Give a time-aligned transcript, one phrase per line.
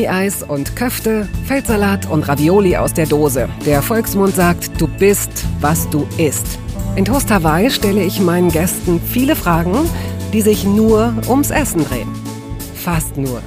[0.00, 3.48] Salami-Eis und Köfte, Feldsalat und Ravioli aus der Dose.
[3.66, 5.30] Der Volksmund sagt, du bist,
[5.60, 6.58] was du isst.
[6.96, 9.76] In Toast Hawaii stelle ich meinen Gästen viele Fragen,
[10.32, 12.08] die sich nur ums Essen drehen.
[12.74, 13.42] Fast nur.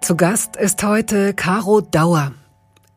[0.00, 2.32] Zu Gast ist heute Caro Dauer.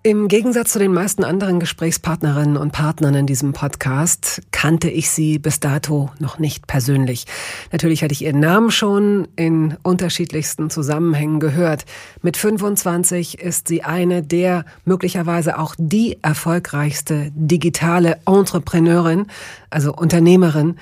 [0.04, 5.38] Im Gegensatz zu den meisten anderen Gesprächspartnerinnen und Partnern in diesem Podcast kannte ich sie
[5.38, 7.26] bis dato noch nicht persönlich.
[7.72, 11.86] Natürlich hatte ich ihren Namen schon in unterschiedlichsten Zusammenhängen gehört.
[12.24, 19.28] Mit 25 ist sie eine der möglicherweise auch die erfolgreichste digitale Entrepreneurin,
[19.70, 20.80] also Unternehmerin.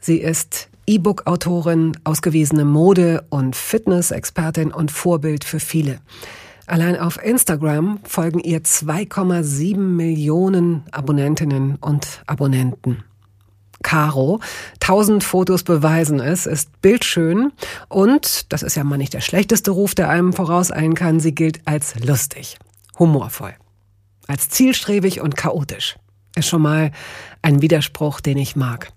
[0.00, 6.00] Sie ist E-Book-Autorin, ausgewiesene Mode- und Fitness-Expertin und Vorbild für viele.
[6.72, 13.04] Allein auf Instagram folgen ihr 2,7 Millionen Abonnentinnen und Abonnenten.
[13.82, 14.40] Caro.
[14.80, 17.52] Tausend Fotos beweisen es, ist bildschön
[17.90, 21.60] und, das ist ja mal nicht der schlechteste Ruf, der einem vorauseilen kann, sie gilt
[21.66, 22.56] als lustig,
[22.98, 23.52] humorvoll,
[24.26, 25.98] als zielstrebig und chaotisch.
[26.36, 26.90] Ist schon mal
[27.42, 28.94] ein Widerspruch, den ich mag.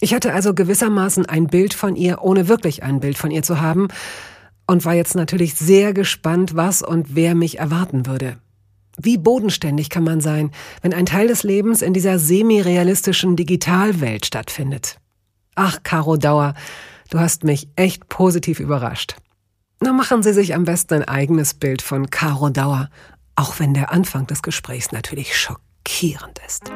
[0.00, 3.60] Ich hatte also gewissermaßen ein Bild von ihr, ohne wirklich ein Bild von ihr zu
[3.60, 3.86] haben,
[4.66, 8.38] und war jetzt natürlich sehr gespannt, was und wer mich erwarten würde.
[8.98, 10.50] Wie bodenständig kann man sein,
[10.82, 14.98] wenn ein Teil des Lebens in dieser semi-realistischen Digitalwelt stattfindet?
[15.54, 16.54] Ach, Caro Dauer,
[17.10, 19.16] du hast mich echt positiv überrascht.
[19.80, 22.88] Na, machen Sie sich am besten ein eigenes Bild von Caro Dauer,
[23.34, 26.72] auch wenn der Anfang des Gesprächs natürlich schockierend ist.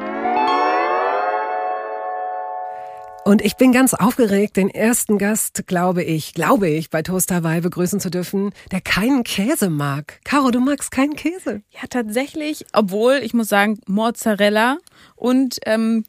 [3.31, 7.61] Und ich bin ganz aufgeregt, den ersten Gast, glaube ich, glaube ich, bei Toast Hawaii
[7.61, 10.19] begrüßen zu dürfen, der keinen Käse mag.
[10.25, 11.63] Caro, du magst keinen Käse.
[11.71, 14.79] Ja, tatsächlich, obwohl, ich muss sagen, Mozzarella
[15.15, 16.03] und ähm,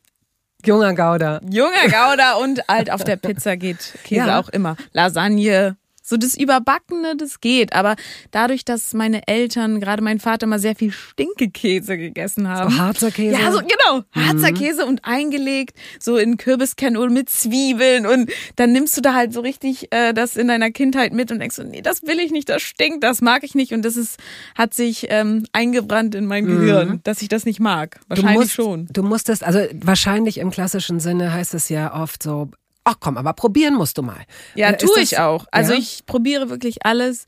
[0.66, 1.42] Junger Gouda.
[1.48, 4.40] Junger Gouda und alt auf der Pizza geht Käse ja.
[4.40, 4.76] auch immer.
[4.92, 5.78] Lasagne,
[6.12, 7.74] so das Überbackene, das geht.
[7.74, 7.96] Aber
[8.30, 12.72] dadurch, dass meine Eltern, gerade mein Vater, mal sehr viel Stinkekäse gegessen haben.
[12.72, 13.42] So Harzer Käse?
[13.42, 14.04] Ja, so genau.
[14.12, 14.56] Harzer mhm.
[14.56, 18.06] Käse und eingelegt, so in Kürbiskernöl mit Zwiebeln.
[18.06, 21.40] Und dann nimmst du da halt so richtig äh, das in deiner Kindheit mit und
[21.40, 23.74] denkst so, nee, das will ich nicht, das stinkt, das mag ich nicht.
[23.74, 24.20] Und das ist,
[24.56, 26.60] hat sich ähm, eingebrannt in mein mhm.
[26.60, 28.02] Gehirn, dass ich das nicht mag.
[28.10, 28.88] Wahrscheinlich du musst, schon.
[28.92, 32.50] Du musstest, also wahrscheinlich im klassischen Sinne heißt es ja oft so,
[32.84, 34.26] ach komm, aber probieren musst du mal.
[34.56, 35.46] Ja, äh, tue ich auch.
[35.52, 35.80] Also ja?
[35.80, 37.26] ich probiere wirklich alles.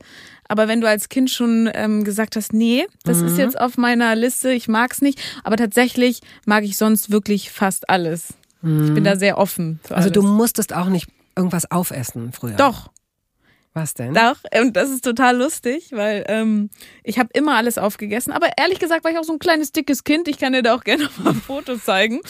[0.48, 3.28] Aber wenn du als Kind schon ähm, gesagt hast, nee, das mhm.
[3.28, 5.20] ist jetzt auf meiner Liste, ich mag's nicht.
[5.42, 8.34] Aber tatsächlich mag ich sonst wirklich fast alles.
[8.60, 8.86] Mhm.
[8.86, 9.80] Ich bin da sehr offen.
[9.82, 10.12] Für also alles.
[10.12, 12.56] du musstest auch nicht irgendwas aufessen früher.
[12.56, 12.90] Doch.
[13.76, 14.14] Was denn?
[14.14, 16.70] Doch, und das ist total lustig, weil ähm,
[17.02, 18.32] ich habe immer alles aufgegessen.
[18.32, 20.28] Aber ehrlich gesagt war ich auch so ein kleines dickes Kind.
[20.28, 22.20] Ich kann dir da auch gerne mal ein Foto zeigen.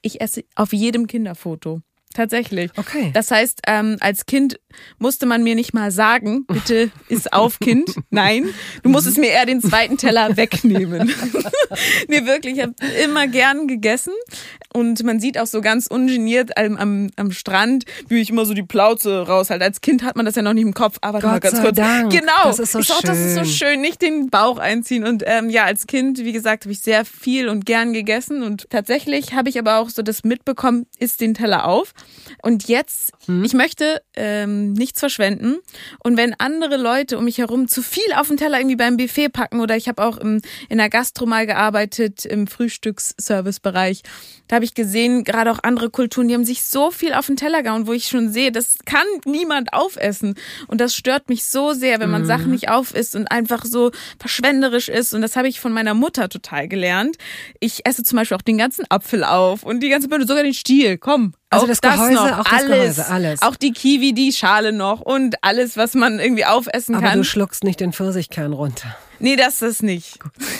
[0.00, 1.80] Ich esse auf jedem Kinderfoto.
[2.12, 2.70] Tatsächlich.
[2.76, 3.10] Okay.
[3.14, 4.58] Das heißt, ähm, als Kind
[4.98, 7.94] musste man mir nicht mal sagen, bitte ist auf, Kind.
[8.10, 8.46] Nein,
[8.82, 11.12] du musstest mir eher den zweiten Teller wegnehmen.
[12.08, 12.74] nee, wirklich, ich habe
[13.04, 14.12] immer gern gegessen.
[14.74, 18.54] Und man sieht auch so ganz ungeniert am, am, am Strand, wie ich immer so
[18.54, 19.64] die Plauze raushalte.
[19.64, 21.76] Als Kind hat man das ja noch nicht im Kopf, aber Gott ganz sei kurz.
[21.76, 22.10] Dank.
[22.10, 22.44] Genau.
[22.44, 22.96] Das ist so ich schön.
[23.02, 25.04] das ist so schön, nicht den Bauch einziehen.
[25.04, 28.42] Und ähm, ja, als Kind, wie gesagt, habe ich sehr viel und gern gegessen.
[28.42, 31.92] Und tatsächlich habe ich aber auch so das mitbekommen, isst den Teller auf.
[32.42, 33.44] Und jetzt, hm.
[33.44, 35.58] ich möchte ähm, nichts verschwenden.
[36.02, 39.28] Und wenn andere Leute um mich herum zu viel auf den Teller irgendwie beim Buffet
[39.28, 44.02] packen oder ich habe auch im, in der Gastro mal gearbeitet im Frühstücksservicebereich,
[44.48, 47.36] da habe ich gesehen, gerade auch andere Kulturen, die haben sich so viel auf den
[47.36, 50.34] Teller gehauen, wo ich schon sehe, das kann niemand aufessen.
[50.66, 52.26] Und das stört mich so sehr, wenn man mhm.
[52.26, 55.14] Sachen nicht aufisst und einfach so verschwenderisch ist.
[55.14, 57.16] Und das habe ich von meiner Mutter total gelernt.
[57.60, 60.54] Ich esse zum Beispiel auch den ganzen Apfel auf und die ganze Birne, sogar den
[60.54, 60.98] Stiel.
[60.98, 63.42] Komm, also auch das, das Gehäuse, noch, auch das alles, Gehäuse, alles.
[63.42, 67.18] Auch die Kiwi, die Schale noch und alles, was man irgendwie aufessen Aber kann.
[67.18, 68.96] du schluckst nicht den Pfirsichkern runter.
[69.22, 70.18] Nee, das ist nicht.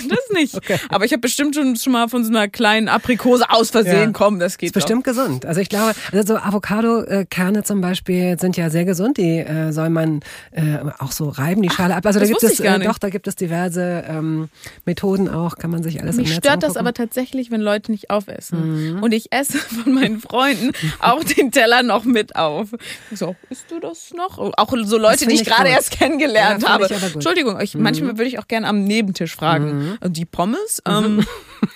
[0.08, 0.54] Das nicht.
[0.62, 0.78] Okay.
[0.90, 4.10] Aber ich habe bestimmt schon, schon mal von so einer kleinen Aprikose aus Versehen ja.
[4.12, 4.38] kommen.
[4.38, 5.12] Das geht Ist bestimmt doch.
[5.12, 5.44] gesund.
[5.44, 9.16] Also ich glaube, also Avocado-Kerne zum Beispiel sind ja sehr gesund.
[9.16, 10.20] Die äh, soll man
[10.52, 12.06] äh, auch so reiben, die Schale ab.
[12.06, 14.50] Also da gibt es äh, doch, da gibt es diverse ähm,
[14.84, 15.56] Methoden auch.
[15.56, 18.94] Kann man sich alles Mich stört das aber tatsächlich, wenn Leute nicht aufessen.
[18.94, 19.02] Mhm.
[19.02, 20.70] Und ich esse von meinen Freunden
[21.00, 22.68] auch den Teller noch mit auf.
[23.12, 24.38] So, isst du das noch?
[24.38, 26.88] Auch so Leute, die ich, gerade erst kennengelernt ja, habe.
[26.88, 27.82] Entschuldigung, ich, mhm.
[27.82, 29.78] manchmal würde ich auch gerne am Nebentisch fragen.
[29.78, 29.98] Mhm.
[30.02, 30.82] Also die Pommes.
[30.86, 31.24] Ähm,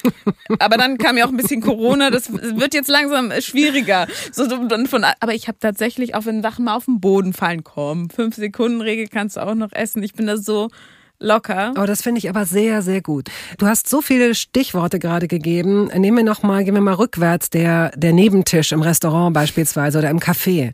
[0.59, 2.11] aber dann kam ja auch ein bisschen Corona.
[2.11, 4.07] Das wird jetzt langsam schwieriger.
[4.31, 7.65] So, dann von, aber ich habe tatsächlich, auch wenn Sachen mal auf den Boden fallen,
[7.65, 10.03] komm, fünf Sekunden Regel kannst du auch noch essen.
[10.03, 10.69] Ich bin da so
[11.19, 11.75] locker.
[11.79, 13.29] Oh, das finde ich aber sehr, sehr gut.
[13.59, 15.87] Du hast so viele Stichworte gerade gegeben.
[15.87, 20.11] Nehmen wir noch mal, gehen wir mal rückwärts, der, der Nebentisch im Restaurant beispielsweise oder
[20.11, 20.73] im Café.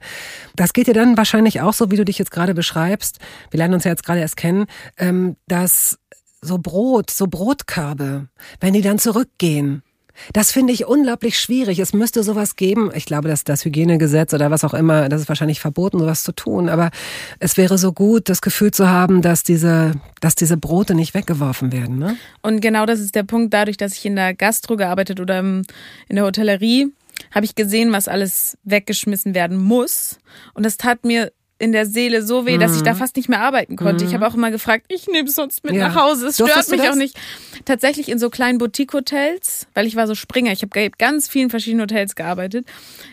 [0.56, 3.19] Das geht dir dann wahrscheinlich auch so, wie du dich jetzt gerade beschreibst.
[3.50, 4.67] Wir lernen uns ja jetzt gerade erst kennen,
[4.99, 5.99] ähm, dass
[6.41, 8.29] so Brot, so Brotkörbe,
[8.61, 9.83] wenn die dann zurückgehen,
[10.32, 11.79] das finde ich unglaublich schwierig.
[11.79, 12.91] Es müsste sowas geben.
[12.94, 16.32] Ich glaube, dass das Hygienegesetz oder was auch immer, das ist wahrscheinlich verboten, sowas zu
[16.32, 16.69] tun.
[16.69, 16.91] Aber
[17.38, 21.73] es wäre so gut, das Gefühl zu haben, dass diese, dass diese Brote nicht weggeworfen
[21.73, 21.99] werden.
[21.99, 22.17] Ne?
[22.43, 23.55] Und genau das ist der Punkt.
[23.55, 25.64] Dadurch, dass ich in der Gastro gearbeitet oder in
[26.09, 26.93] der Hotellerie,
[27.31, 30.19] habe ich gesehen, was alles weggeschmissen werden muss.
[30.55, 31.32] Und das tat mir
[31.62, 32.99] in der Seele so weh, dass ich da mhm.
[32.99, 34.03] fast nicht mehr arbeiten konnte.
[34.03, 34.11] Mhm.
[34.11, 35.87] Ich habe auch immer gefragt, ich nehme es sonst mit ja.
[35.87, 36.26] nach Hause.
[36.26, 37.17] Es stört mich auch nicht.
[37.64, 40.50] Tatsächlich in so kleinen Boutique-Hotels, weil ich war so Springer.
[40.50, 42.67] Ich habe ganz vielen verschiedenen Hotels gearbeitet.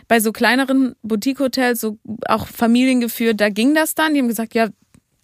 [0.07, 4.16] Bei so kleineren Boutique-Hotels, so auch Familien geführt, da ging das dann.
[4.16, 4.69] Die haben gesagt, ja,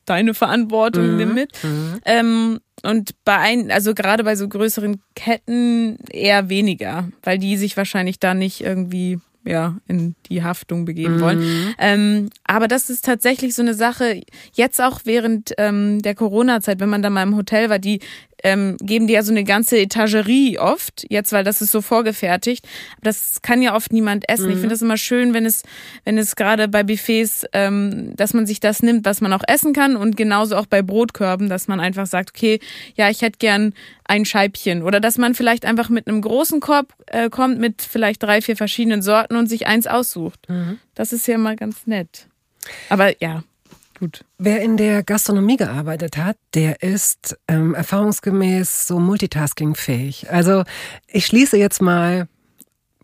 [0.05, 1.17] deine Verantwortung, mhm.
[1.17, 1.63] nimm mit.
[1.63, 2.01] Mhm.
[2.05, 7.75] Ähm, und bei ein, also gerade bei so größeren Ketten eher weniger, weil die sich
[7.75, 11.21] wahrscheinlich da nicht irgendwie ja, in die Haftung begeben mhm.
[11.21, 11.75] wollen.
[11.77, 14.21] Ähm, aber das ist tatsächlich so eine Sache,
[14.53, 17.99] jetzt auch während ähm, der Corona-Zeit, wenn man da mal im Hotel war, die
[18.43, 22.67] ähm, geben die ja so eine ganze Etagerie oft, jetzt, weil das ist so vorgefertigt.
[23.01, 24.45] Das kann ja oft niemand essen.
[24.45, 24.51] Mhm.
[24.51, 25.63] Ich finde das immer schön, wenn es,
[26.03, 29.73] wenn es gerade bei Buffets, ähm, dass man sich das nimmt, was man auch essen
[29.73, 32.59] kann und genauso auch bei Brotkörben, dass man einfach sagt, okay,
[32.95, 33.73] ja, ich hätte gern
[34.03, 38.21] ein Scheibchen oder dass man vielleicht einfach mit einem großen Korb äh, kommt mit vielleicht
[38.21, 40.47] drei, vier verschiedenen Sorten und sich eins aussucht.
[40.47, 40.79] Mhm.
[40.93, 42.27] Das ist ja mal ganz nett.
[42.89, 43.43] Aber ja,
[43.97, 44.25] Gut.
[44.37, 50.29] Wer in der Gastronomie gearbeitet hat, der ist ähm, erfahrungsgemäß so multitaskingfähig.
[50.29, 50.63] Also
[51.07, 52.27] ich schließe jetzt mal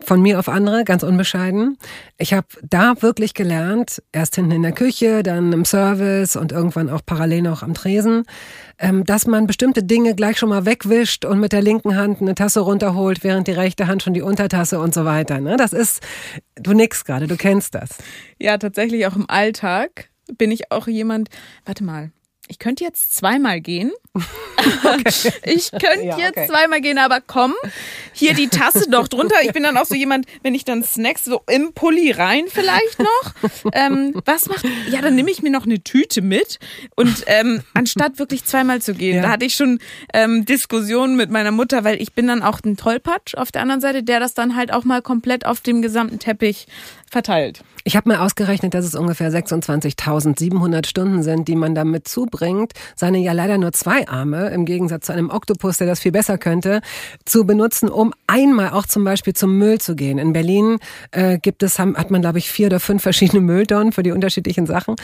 [0.04, 1.78] von mir auf andere, ganz unbescheiden.
[2.18, 6.90] Ich habe da wirklich gelernt, erst hinten in der Küche, dann im Service und irgendwann
[6.90, 8.24] auch parallel noch am Tresen,
[8.78, 12.34] ähm, dass man bestimmte Dinge gleich schon mal wegwischt und mit der linken Hand eine
[12.34, 15.40] Tasse runterholt, während die rechte Hand schon die Untertasse und so weiter.
[15.40, 15.56] Ne?
[15.56, 16.02] Das ist,
[16.56, 17.90] du nix gerade, du kennst das.
[18.38, 21.28] Ja, tatsächlich auch im Alltag bin ich auch jemand,
[21.64, 22.12] warte mal,
[22.48, 23.92] ich könnte jetzt zweimal gehen.
[24.84, 25.32] Okay.
[25.44, 27.52] Ich könnte ja, jetzt zweimal gehen, aber komm,
[28.12, 29.36] hier die Tasse doch drunter.
[29.42, 32.98] Ich bin dann auch so jemand, wenn ich dann Snacks so im Pulli rein vielleicht
[33.00, 33.50] noch.
[33.72, 36.58] Ähm, was macht, ja, dann nehme ich mir noch eine Tüte mit
[36.94, 39.22] und ähm, anstatt wirklich zweimal zu gehen, ja.
[39.22, 39.80] da hatte ich schon
[40.12, 43.80] ähm, Diskussionen mit meiner Mutter, weil ich bin dann auch ein Tollpatsch auf der anderen
[43.80, 46.66] Seite, der das dann halt auch mal komplett auf dem gesamten Teppich
[47.10, 47.62] verteilt.
[47.84, 53.18] Ich habe mal ausgerechnet, dass es ungefähr 26.700 Stunden sind, die man damit zubringt, seine
[53.18, 56.80] ja leider nur zwei Arme, im Gegensatz zu einem Oktopus, der das viel besser könnte,
[57.24, 60.18] zu benutzen, um einmal auch zum Beispiel zum Müll zu gehen.
[60.18, 60.78] In Berlin
[61.10, 64.66] äh, gibt es, hat man glaube ich vier oder fünf verschiedene Mülltonnen für die unterschiedlichen
[64.66, 64.96] Sachen.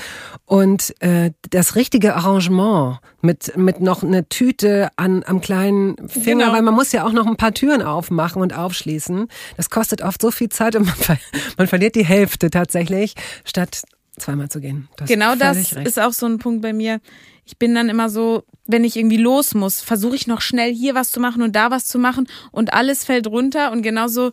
[0.44, 6.52] Und äh, das richtige Arrangement mit, mit noch eine Tüte an, am kleinen Finger, genau.
[6.52, 9.28] weil man muss ja auch noch ein paar Türen aufmachen und aufschließen.
[9.56, 11.18] Das kostet oft so viel Zeit und man,
[11.56, 13.14] man verliert die Hälfte tatsächlich,
[13.44, 13.82] statt
[14.18, 14.88] zweimal zu gehen.
[15.06, 17.00] genau das ist auch so ein Punkt bei mir.
[17.48, 20.94] Ich bin dann immer so, wenn ich irgendwie los muss, versuche ich noch schnell hier
[20.94, 24.32] was zu machen und da was zu machen und alles fällt runter und genauso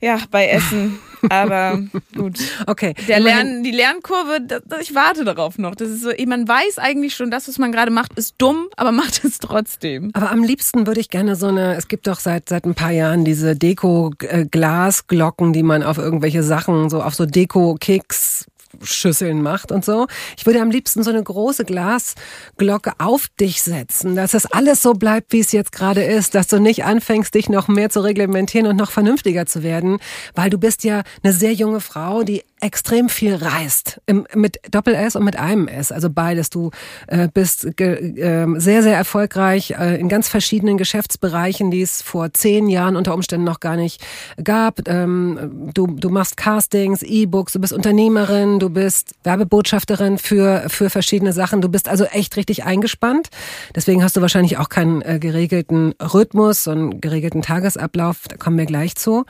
[0.00, 1.00] ja, bei Essen.
[1.30, 1.82] Aber
[2.14, 2.38] gut.
[2.68, 2.94] Okay.
[3.08, 5.74] Der Lern, die Lernkurve, das, ich warte darauf noch.
[5.74, 8.92] Das ist so, man weiß eigentlich schon, das, was man gerade macht, ist dumm, aber
[9.02, 10.12] macht es trotzdem.
[10.14, 12.92] Aber am liebsten würde ich gerne so eine, es gibt doch seit, seit ein paar
[12.92, 18.46] Jahren diese Deko-Glasglocken, die man auf irgendwelche Sachen, so auf so Deko-Kicks
[18.82, 20.06] Schüsseln macht und so.
[20.36, 24.94] Ich würde am liebsten so eine große Glasglocke auf dich setzen, dass das alles so
[24.94, 28.66] bleibt, wie es jetzt gerade ist, dass du nicht anfängst, dich noch mehr zu reglementieren
[28.66, 29.98] und noch vernünftiger zu werden,
[30.34, 34.00] weil du bist ja eine sehr junge Frau, die extrem viel reist.
[34.06, 36.50] Im, mit Doppel S und mit einem S, also beides.
[36.50, 36.70] Du
[37.06, 42.68] äh, bist äh, sehr, sehr erfolgreich äh, in ganz verschiedenen Geschäftsbereichen, die es vor zehn
[42.68, 44.04] Jahren unter Umständen noch gar nicht
[44.42, 44.88] gab.
[44.88, 51.32] Ähm, du, du machst Castings, E-Books, du bist Unternehmerin, du bist Werbebotschafterin für, für verschiedene
[51.32, 51.60] Sachen.
[51.60, 53.28] Du bist also echt richtig eingespannt.
[53.74, 58.26] Deswegen hast du wahrscheinlich auch keinen äh, geregelten Rhythmus und geregelten Tagesablauf.
[58.28, 59.24] Da kommen wir gleich zu.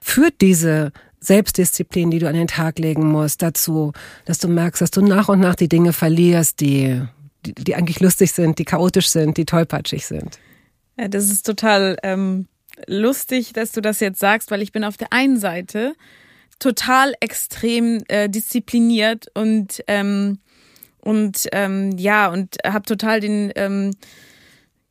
[0.00, 0.92] Führt diese
[1.22, 3.92] Selbstdisziplin, die du an den Tag legen musst, dazu,
[4.24, 7.00] dass du merkst, dass du nach und nach die Dinge verlierst, die,
[7.46, 10.38] die, die eigentlich lustig sind, die chaotisch sind, die tollpatschig sind.
[10.98, 12.48] Ja, das ist total ähm,
[12.86, 15.94] lustig, dass du das jetzt sagst, weil ich bin auf der einen Seite
[16.58, 20.38] total extrem äh, diszipliniert und ähm,
[21.00, 23.92] und ähm, ja und habe total den ähm,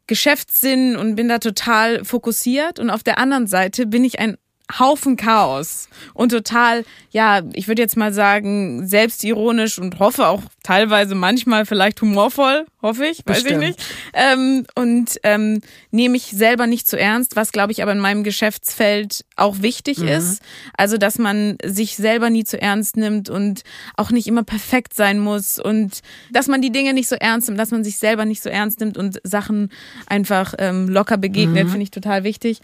[0.08, 4.38] Geschäftssinn und bin da total fokussiert und auf der anderen Seite bin ich ein
[4.80, 11.16] Haufen Chaos und total, ja, ich würde jetzt mal sagen, selbstironisch und hoffe auch teilweise
[11.16, 13.64] manchmal vielleicht humorvoll, hoffe ich, weiß Bestimmt.
[13.64, 13.84] ich nicht.
[14.14, 15.62] Ähm, und ähm,
[15.92, 20.00] nehme ich selber nicht zu ernst, was glaube ich aber in meinem Geschäftsfeld auch wichtig
[20.00, 20.08] mhm.
[20.08, 20.42] ist.
[20.78, 23.64] Also, dass man sich selber nie zu ernst nimmt und
[23.98, 26.02] auch nicht immer perfekt sein muss und
[26.32, 28.80] dass man die Dinge nicht so ernst nimmt, dass man sich selber nicht so ernst
[28.80, 29.72] nimmt und Sachen
[30.08, 31.70] einfach ähm, locker begegnet, mhm.
[31.70, 32.62] finde ich total wichtig.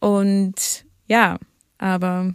[0.00, 1.38] Und ja,
[1.82, 2.32] aber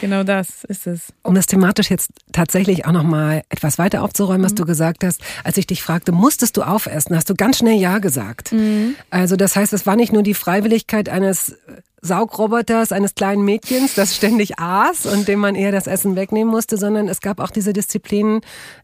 [0.00, 1.12] genau das ist es.
[1.22, 4.56] Um das thematisch jetzt tatsächlich auch nochmal etwas weiter aufzuräumen, was mhm.
[4.56, 7.98] du gesagt hast, als ich dich fragte, musstest du aufessen, hast du ganz schnell Ja
[7.98, 8.52] gesagt.
[8.52, 8.94] Mhm.
[9.10, 11.58] Also das heißt, es war nicht nur die Freiwilligkeit eines
[12.06, 16.78] Saugroboters eines kleinen Mädchens, das ständig aß und dem man eher das Essen wegnehmen musste,
[16.78, 18.40] sondern es gab auch diese Disziplinen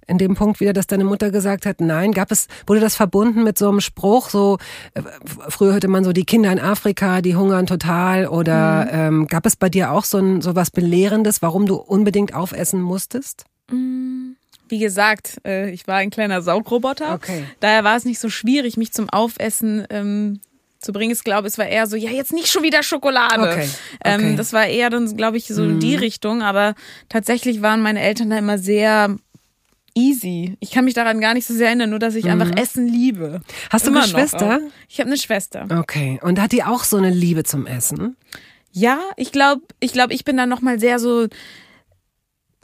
[0.07, 3.45] in dem Punkt wieder, dass deine Mutter gesagt hat, nein, gab es, wurde das verbunden
[3.45, 4.59] mit so einem Spruch, so,
[4.95, 5.02] äh,
[5.49, 8.91] früher hörte man so, die Kinder in Afrika, die hungern total oder mhm.
[9.23, 12.83] ähm, gab es bei dir auch so, ein, so was Belehrendes, warum du unbedingt aufessen
[12.83, 13.45] musstest?
[13.71, 14.37] Mhm
[14.73, 17.12] wie gesagt, äh, ich war ein kleiner Saugroboter.
[17.12, 17.45] Okay.
[17.61, 20.41] Daher war es nicht so schwierig, mich zum Aufessen ähm,
[20.83, 21.12] zu bringen.
[21.12, 23.43] Ich glaube, es war eher so, ja, jetzt nicht schon wieder Schokolade.
[23.43, 23.69] Okay.
[24.05, 24.37] Ähm, okay.
[24.37, 25.81] Das war eher dann, glaube ich, so mhm.
[25.81, 26.43] die Richtung.
[26.43, 26.75] Aber
[27.09, 29.17] tatsächlich waren meine Eltern da immer sehr
[29.95, 30.57] easy.
[30.61, 32.33] Ich kann mich daran gar nicht so sehr erinnern, nur dass ich mhm.
[32.33, 33.41] einfach Essen liebe.
[33.71, 34.61] Hast du eine Schwester?
[34.89, 35.67] Ich habe eine Schwester.
[35.79, 36.19] Okay.
[36.23, 38.17] Und hat die auch so eine Liebe zum Essen?
[38.73, 41.29] Ja, ich glaube, ich glaube, ich bin dann noch mal sehr so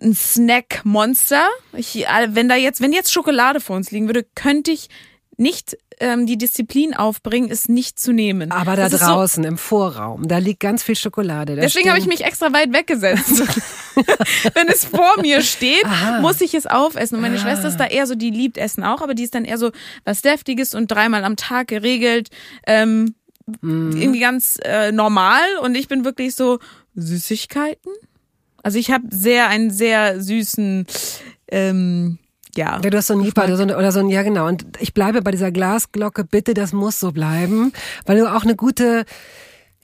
[0.00, 1.46] ein Snack-Monster.
[1.76, 4.88] Ich, äh, wenn da jetzt, wenn jetzt Schokolade vor uns liegen würde, könnte ich
[5.36, 8.50] nicht ähm, die Disziplin aufbringen, es nicht zu nehmen.
[8.50, 11.56] Aber da das draußen so, im Vorraum, da liegt ganz viel Schokolade.
[11.56, 13.42] Da deswegen habe ich mich extra weit weggesetzt.
[14.54, 16.20] Wenn es vor mir steht, Aha.
[16.20, 17.16] muss ich es aufessen.
[17.16, 17.40] Und meine ah.
[17.40, 19.70] Schwester ist da eher so, die liebt Essen auch, aber die ist dann eher so
[20.04, 22.28] was Deftiges und dreimal am Tag geregelt.
[22.66, 23.14] Ähm,
[23.60, 23.96] mhm.
[23.96, 25.42] Irgendwie ganz äh, normal.
[25.62, 26.58] Und ich bin wirklich so
[26.94, 27.92] Süßigkeiten.
[28.62, 30.86] Also ich habe sehr einen sehr süßen
[31.50, 32.18] ähm,
[32.58, 32.78] ja.
[32.78, 34.46] Du hast so ein oder so, oder so ein, ja genau.
[34.46, 37.72] Und ich bleibe bei dieser Glasglocke, bitte, das muss so bleiben,
[38.04, 39.04] weil du auch eine gute,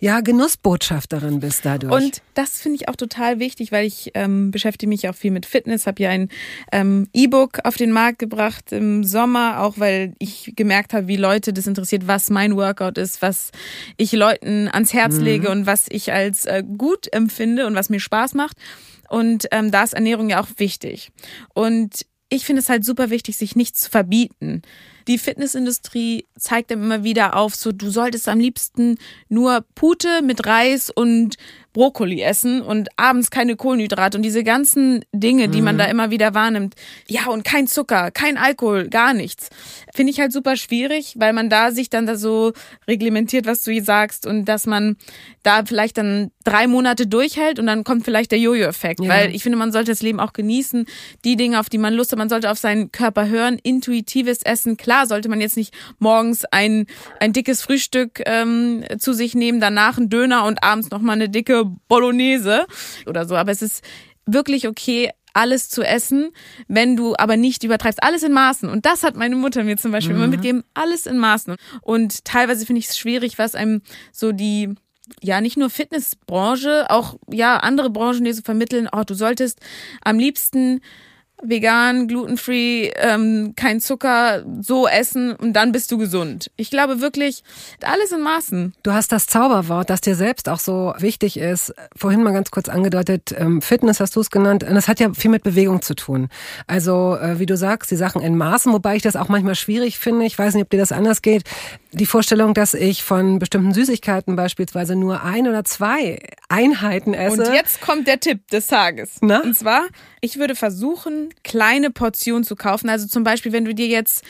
[0.01, 1.93] ja, Genussbotschafterin bist dadurch.
[1.93, 5.47] Und das finde ich auch total wichtig, weil ich ähm, beschäftige mich auch viel mit
[5.47, 6.29] Fitness, habe ja ein
[6.73, 11.53] ähm, E-Book auf den Markt gebracht im Sommer, auch weil ich gemerkt habe, wie Leute
[11.53, 13.53] das interessiert, was mein Workout ist, was
[13.97, 15.25] ich Leuten ans Herz mhm.
[15.25, 18.57] lege und was ich als äh, gut empfinde und was mir Spaß macht.
[19.09, 21.13] Und ähm, da ist Ernährung ja auch wichtig.
[21.55, 22.05] Und
[22.35, 24.63] ich finde es halt super wichtig, sich nichts zu verbieten.
[25.07, 28.97] Die Fitnessindustrie zeigt dann immer wieder auf, so du solltest am liebsten
[29.29, 31.37] nur Pute mit Reis und
[31.75, 35.81] Brokkoli essen und abends keine Kohlenhydrate und diese ganzen Dinge, die man mhm.
[35.81, 36.75] da immer wieder wahrnimmt.
[37.09, 39.51] Ja, und kein Zucker, kein Alkohol, gar nichts.
[39.93, 42.53] Finde ich halt super schwierig, weil man da sich dann da so
[42.89, 44.97] reglementiert, was du sagst und dass man
[45.43, 49.09] da vielleicht dann drei Monate durchhält und dann kommt vielleicht der Jojo-Effekt, ja.
[49.09, 50.87] weil ich finde, man sollte das Leben auch genießen,
[51.25, 54.77] die Dinge, auf die man Lust hat, man sollte auf seinen Körper hören, intuitives Essen,
[54.77, 56.87] klar sollte man jetzt nicht morgens ein,
[57.19, 61.64] ein dickes Frühstück ähm, zu sich nehmen, danach ein Döner und abends nochmal eine dicke
[61.89, 62.67] Bolognese
[63.07, 63.37] oder so.
[63.37, 63.85] Aber es ist
[64.27, 66.31] wirklich okay, alles zu essen,
[66.69, 68.03] wenn du aber nicht übertreibst.
[68.03, 68.69] Alles in Maßen.
[68.69, 70.23] Und das hat meine Mutter mir zum Beispiel mhm.
[70.23, 70.65] immer mitgegeben.
[70.75, 71.57] Alles in Maßen.
[71.83, 74.75] Und teilweise finde ich es schwierig, was einem so die
[75.23, 79.61] ja, nicht nur Fitnessbranche, auch ja, andere Branchen, die so vermitteln, oh, du solltest
[80.03, 80.81] am liebsten
[81.49, 86.51] vegan, glutenfree, ähm, kein Zucker, so essen und dann bist du gesund.
[86.57, 87.43] Ich glaube wirklich,
[87.83, 88.75] alles in Maßen.
[88.83, 92.69] Du hast das Zauberwort, das dir selbst auch so wichtig ist, vorhin mal ganz kurz
[92.69, 95.95] angedeutet, ähm, Fitness hast du es genannt, und das hat ja viel mit Bewegung zu
[95.95, 96.29] tun.
[96.67, 99.99] Also, äh, wie du sagst, die Sachen in Maßen, wobei ich das auch manchmal schwierig
[99.99, 100.27] finde.
[100.27, 101.45] Ich weiß nicht, ob dir das anders geht.
[101.95, 107.43] Die Vorstellung, dass ich von bestimmten Süßigkeiten beispielsweise nur ein oder zwei Einheiten esse.
[107.43, 109.19] Und jetzt kommt der Tipp des Tages.
[109.21, 109.41] Na?
[109.41, 109.87] Und zwar,
[110.21, 112.89] ich würde versuchen, kleine Portionen zu kaufen.
[112.89, 114.25] Also zum Beispiel, wenn du dir jetzt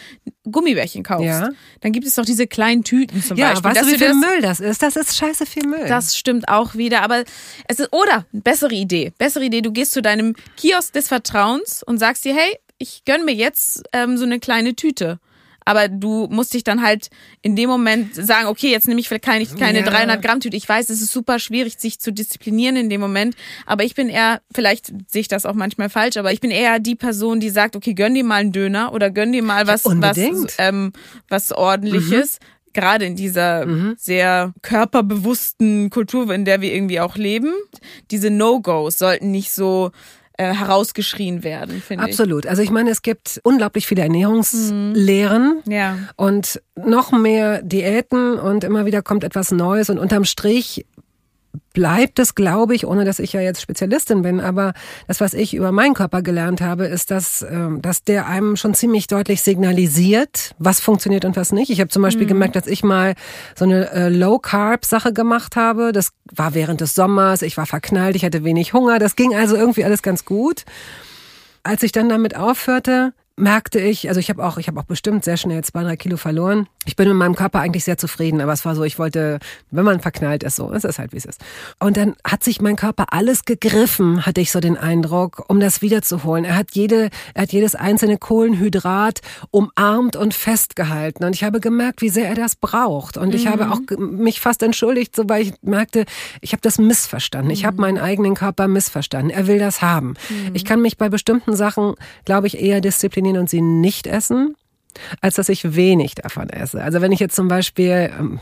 [0.50, 1.50] Gummibärchen kaufst, ja.
[1.80, 3.70] dann gibt es doch diese kleinen Tüten zum ja, Beispiel.
[3.70, 4.82] Weißt du, wie viel das, Müll das ist?
[4.82, 5.86] Das ist scheiße viel Müll.
[5.88, 7.02] Das stimmt auch wieder.
[7.02, 7.24] Aber
[7.66, 9.12] es ist, oder, bessere Idee.
[9.16, 13.24] Bessere Idee, du gehst zu deinem Kiosk des Vertrauens und sagst dir, hey, ich gönn
[13.24, 15.18] mir jetzt ähm, so eine kleine Tüte
[15.64, 17.08] aber du musst dich dann halt
[17.42, 19.84] in dem Moment sagen, okay, jetzt nehme ich vielleicht keine, keine ja.
[19.84, 20.56] 300 Gramm Tüte.
[20.56, 23.34] Ich weiß, es ist super schwierig, sich zu disziplinieren in dem Moment,
[23.66, 26.78] aber ich bin eher, vielleicht sehe ich das auch manchmal falsch, aber ich bin eher
[26.78, 29.84] die Person, die sagt, okay, gönn dir mal einen Döner oder gönn dir mal was,
[29.84, 30.18] was,
[30.58, 30.92] ähm,
[31.28, 32.40] was ordentliches.
[32.40, 33.94] Mhm gerade in dieser mhm.
[33.96, 37.52] sehr körperbewussten Kultur, in der wir irgendwie auch leben.
[38.10, 39.92] Diese No-Gos sollten nicht so
[40.36, 42.10] äh, herausgeschrien werden, finde ich.
[42.10, 42.46] Absolut.
[42.46, 45.72] Also ich meine, es gibt unglaublich viele Ernährungslehren mhm.
[45.72, 45.96] ja.
[46.16, 50.86] und noch mehr Diäten und immer wieder kommt etwas Neues und unterm Strich
[51.74, 54.72] bleibt es, glaube ich, ohne dass ich ja jetzt Spezialistin bin, aber
[55.06, 58.72] das, was ich über meinen Körper gelernt habe, ist, dass, äh, dass der einem schon
[58.72, 61.70] ziemlich deutlich signalisiert, was funktioniert und was nicht.
[61.70, 62.28] Ich habe zum Beispiel mhm.
[62.28, 63.14] gemerkt, dass ich mal
[63.54, 65.92] so eine äh, Low-Carb-Sache gemacht habe.
[65.92, 69.56] Das war während des Sommers, ich war verknallt, ich hatte wenig Hunger, das ging also
[69.56, 70.64] irgendwie alles ganz gut.
[71.64, 75.24] Als ich dann damit aufhörte, merkte ich, also ich habe auch, ich habe auch bestimmt
[75.24, 76.68] sehr schnell zwei, drei Kilo verloren.
[76.86, 79.84] Ich bin mit meinem Körper eigentlich sehr zufrieden, aber es war so, ich wollte, wenn
[79.84, 81.40] man verknallt ist, so, es ist halt wie es ist.
[81.80, 85.82] Und dann hat sich mein Körper alles gegriffen, hatte ich so den Eindruck, um das
[85.82, 86.44] wiederzuholen.
[86.44, 91.24] Er hat jede, er hat jedes einzelne Kohlenhydrat umarmt und festgehalten.
[91.24, 93.16] Und ich habe gemerkt, wie sehr er das braucht.
[93.16, 93.50] Und ich mhm.
[93.50, 96.04] habe auch mich fast entschuldigt, so weil ich merkte,
[96.40, 97.50] ich habe das missverstanden.
[97.50, 97.80] Ich habe mhm.
[97.80, 99.30] meinen eigenen Körper missverstanden.
[99.30, 100.14] Er will das haben.
[100.28, 100.54] Mhm.
[100.54, 104.56] Ich kann mich bei bestimmten Sachen, glaube ich, eher disziplinieren disziplinieren und sie nicht essen,
[105.20, 106.80] als dass ich wenig davon esse.
[106.80, 108.40] Also wenn ich jetzt zum Beispiel, ähm,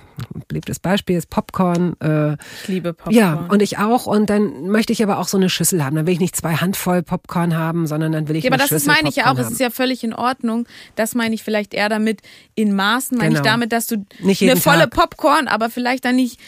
[0.49, 1.99] beliebtes Beispiel ist Popcorn.
[2.01, 3.15] Äh, ich liebe Popcorn.
[3.15, 4.05] Ja, und ich auch.
[4.05, 5.97] Und dann möchte ich aber auch so eine Schüssel haben.
[5.97, 8.87] Dann will ich nicht zwei Handvoll Popcorn haben, sondern dann will ich ja, eine Schüssel
[8.87, 9.29] Ja, aber das meine ich ja auch.
[9.29, 9.41] Haben.
[9.41, 10.67] Es ist ja völlig in Ordnung.
[10.95, 12.21] Das meine ich vielleicht eher damit
[12.55, 13.17] in Maßen.
[13.17, 13.41] Meine genau.
[13.41, 14.91] ich damit, dass du nicht eine volle Tag.
[14.91, 16.39] Popcorn, aber vielleicht dann nicht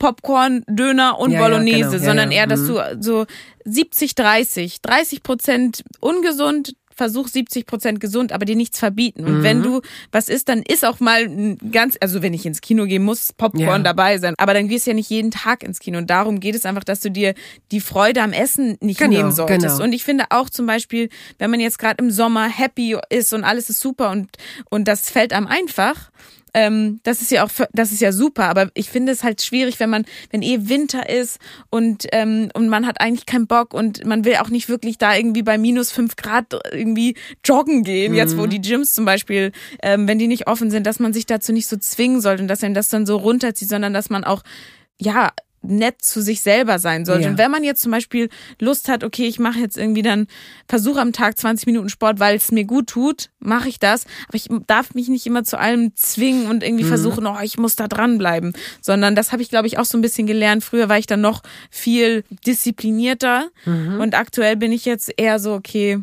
[0.00, 2.04] Popcorn, Döner und ja, Bolognese, ja, genau.
[2.04, 2.66] sondern eher, dass mhm.
[2.66, 3.26] du so
[3.64, 9.24] 70, 30, 30 Prozent ungesund, versuch 70 Prozent gesund, aber dir nichts verbieten.
[9.24, 9.42] Und mhm.
[9.42, 13.00] wenn du was isst, dann ist auch mal ganz, also wenn ich ins Kino gehe,
[13.00, 13.78] muss Popcorn ja.
[13.78, 14.34] dabei sein.
[14.38, 15.98] Aber dann gehst du ja nicht jeden Tag ins Kino.
[15.98, 17.34] Und darum geht es einfach, dass du dir
[17.70, 19.76] die Freude am Essen nicht genau, nehmen solltest.
[19.76, 19.84] Genau.
[19.84, 23.44] Und ich finde auch zum Beispiel, wenn man jetzt gerade im Sommer happy ist und
[23.44, 24.30] alles ist super und,
[24.70, 26.10] und das fällt einem einfach,
[26.56, 29.78] ähm, das ist ja auch, das ist ja super, aber ich finde es halt schwierig,
[29.78, 34.06] wenn man, wenn eh Winter ist und, ähm, und man hat eigentlich keinen Bock und
[34.06, 38.18] man will auch nicht wirklich da irgendwie bei minus fünf Grad irgendwie joggen gehen, mhm.
[38.18, 38.50] jetzt wo mhm.
[38.50, 41.66] die Gyms zum Beispiel, ähm, wenn die nicht offen sind, dass man sich dazu nicht
[41.66, 44.42] so zwingen sollte und dass einem das dann so runterzieht, sondern dass man auch
[44.98, 45.32] ja,
[45.68, 47.24] nett zu sich selber sein sollte.
[47.24, 47.30] Ja.
[47.30, 48.28] Und wenn man jetzt zum Beispiel
[48.60, 50.26] Lust hat, okay, ich mache jetzt irgendwie dann,
[50.68, 54.04] versuche am Tag 20 Minuten Sport, weil es mir gut tut, mache ich das.
[54.28, 56.88] Aber ich darf mich nicht immer zu allem zwingen und irgendwie mhm.
[56.88, 58.52] versuchen, oh, ich muss da dranbleiben.
[58.80, 60.64] Sondern das habe ich, glaube ich, auch so ein bisschen gelernt.
[60.64, 63.48] Früher war ich dann noch viel disziplinierter.
[63.64, 64.00] Mhm.
[64.00, 66.00] Und aktuell bin ich jetzt eher so, okay,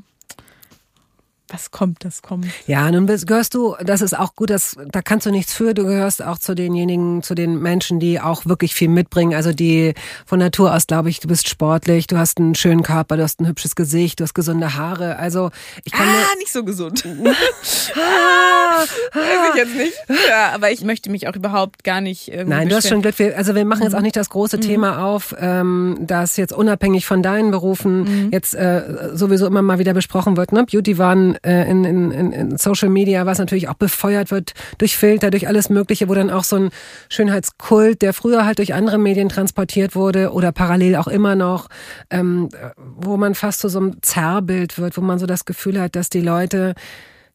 [1.54, 2.48] was kommt, das kommt.
[2.66, 5.86] Ja, nun gehörst du, das ist auch gut, das, da kannst du nichts für, du
[5.86, 9.94] gehörst auch zu denjenigen, zu den Menschen, die auch wirklich viel mitbringen, also die
[10.26, 13.40] von Natur aus, glaube ich, du bist sportlich, du hast einen schönen Körper, du hast
[13.40, 15.52] ein hübsches Gesicht, du hast gesunde Haare, also
[15.84, 17.04] ich kann Ah, nicht so gesund.
[17.96, 19.94] ah, Weiß ich jetzt nicht.
[20.28, 23.20] Ja, aber ich möchte mich auch überhaupt gar nicht irgendwie Nein, du hast schon Glück,
[23.38, 24.62] also wir machen jetzt auch nicht das große mhm.
[24.62, 28.30] Thema auf, ähm, das jetzt unabhängig von deinen Berufen mhm.
[28.32, 30.66] jetzt äh, sowieso immer mal wieder besprochen wird, ne?
[30.66, 35.30] Beauty waren äh, in, in, in Social Media, was natürlich auch befeuert wird durch Filter,
[35.30, 36.70] durch alles Mögliche, wo dann auch so ein
[37.10, 41.70] Schönheitskult, der früher halt durch andere Medien transportiert wurde oder parallel auch immer noch,
[42.10, 45.96] ähm, wo man fast zu so einem Zerrbild wird, wo man so das Gefühl hat,
[45.96, 46.76] dass die Leute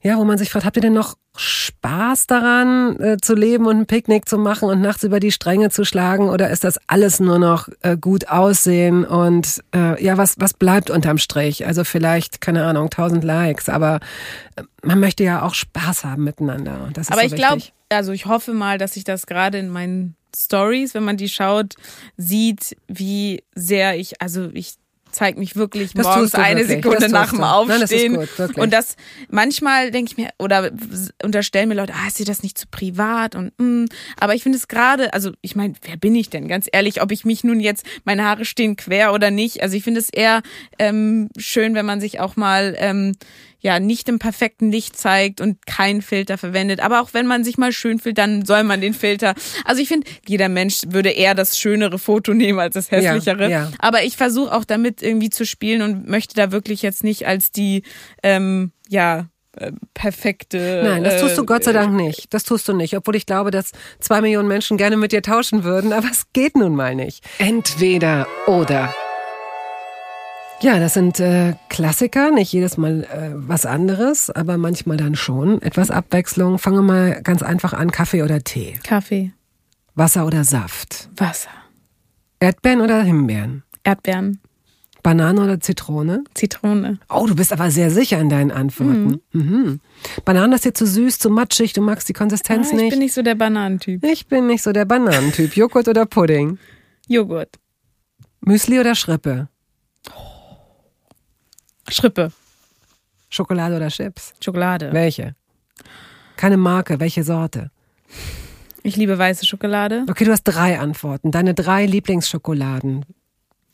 [0.00, 3.78] ja, wo man sich fragt, habt ihr denn noch Spaß daran äh, zu leben und
[3.78, 7.20] ein Picknick zu machen und nachts über die Stränge zu schlagen oder ist das alles
[7.20, 11.66] nur noch äh, gut aussehen und äh, ja, was was bleibt unterm Strich?
[11.66, 14.00] Also vielleicht keine Ahnung, tausend Likes, aber
[14.56, 16.90] äh, man möchte ja auch Spaß haben miteinander.
[16.92, 19.68] Das ist aber so ich glaube, also ich hoffe mal, dass ich das gerade in
[19.68, 21.74] meinen Stories, wenn man die schaut,
[22.16, 24.74] sieht, wie sehr ich, also ich
[25.18, 26.76] zeigt mich wirklich das morgens eine wirklich.
[26.76, 28.12] Sekunde das nach dem Aufstehen.
[28.12, 28.94] Nein, das gut, und das
[29.28, 30.70] manchmal denke ich mir oder
[31.24, 33.87] unterstellen mir Leute, ah, ist dir das nicht zu privat und mm.
[34.20, 36.46] aber ich finde es gerade, also ich meine, wer bin ich denn?
[36.46, 39.61] Ganz ehrlich, ob ich mich nun jetzt meine Haare stehen quer oder nicht.
[39.61, 40.42] Also ich finde es eher
[40.78, 43.16] ähm, schön, wenn man sich auch mal ähm,
[43.60, 46.80] ja nicht im perfekten Licht zeigt und keinen Filter verwendet.
[46.80, 49.34] Aber auch wenn man sich mal schön fühlt, dann soll man den Filter.
[49.64, 53.44] Also ich finde, jeder Mensch würde eher das schönere Foto nehmen als das hässlichere.
[53.44, 53.72] Ja, ja.
[53.78, 57.50] Aber ich versuche auch damit irgendwie zu spielen und möchte da wirklich jetzt nicht als
[57.50, 57.82] die
[58.22, 60.82] ähm, ja äh, perfekte.
[60.84, 62.32] Nein, das tust du Gott sei Dank nicht.
[62.32, 62.96] Das tust du nicht.
[62.96, 66.56] Obwohl ich glaube, dass zwei Millionen Menschen gerne mit dir tauschen würden, aber es geht
[66.56, 67.24] nun mal nicht.
[67.38, 68.94] Entweder oder.
[70.60, 75.62] Ja, das sind äh, Klassiker, nicht jedes Mal äh, was anderes, aber manchmal dann schon.
[75.62, 76.58] Etwas Abwechslung.
[76.58, 78.76] Fangen wir mal ganz einfach an, Kaffee oder Tee?
[78.82, 79.32] Kaffee.
[79.94, 81.10] Wasser oder Saft?
[81.16, 81.50] Wasser.
[82.40, 83.62] Erdbeeren oder Himbeeren?
[83.84, 84.40] Erdbeeren.
[85.04, 86.24] Banane oder Zitrone?
[86.34, 86.98] Zitrone.
[87.08, 89.20] Oh, du bist aber sehr sicher in deinen Antworten.
[89.32, 89.40] Mhm.
[89.40, 89.80] Mhm.
[90.24, 92.84] Banane ist dir zu süß, zu matschig, du magst die Konsistenz ah, nicht.
[92.86, 94.04] Ich bin nicht so der Bananentyp.
[94.04, 95.56] Ich bin nicht so der Bananentyp.
[95.56, 96.58] Joghurt oder Pudding?
[97.06, 97.60] Joghurt.
[98.40, 99.48] Müsli oder Schrippe?
[101.90, 102.33] Schrippe.
[103.31, 104.33] Schokolade oder Chips?
[104.42, 104.92] Schokolade.
[104.92, 105.35] Welche?
[106.37, 107.70] Keine Marke, welche Sorte?
[108.83, 110.05] Ich liebe weiße Schokolade.
[110.09, 111.31] Okay, du hast drei Antworten.
[111.31, 113.05] Deine drei Lieblingsschokoladen.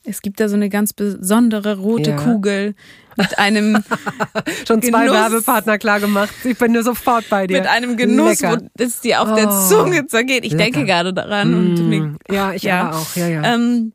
[0.07, 2.17] Es gibt da so eine ganz besondere rote Ja.
[2.17, 2.75] Kugel
[3.17, 3.83] mit einem
[4.69, 5.17] Schon zwei Genuss.
[5.17, 6.31] Werbepartner klar gemacht.
[6.45, 7.59] Ich bin nur sofort bei dir.
[7.59, 8.61] mit einem Genuss, Lecker.
[8.61, 10.45] wo es dir auf der Oh, Zunge zergeht.
[10.45, 10.65] Ich lecker.
[10.65, 12.91] denke gerade daran und mir, Mm, ja, ich ja.
[12.93, 13.17] auch.
[13.17, 13.55] Ja, ja.
[13.55, 13.93] ähm,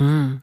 [0.00, 0.40] Mm,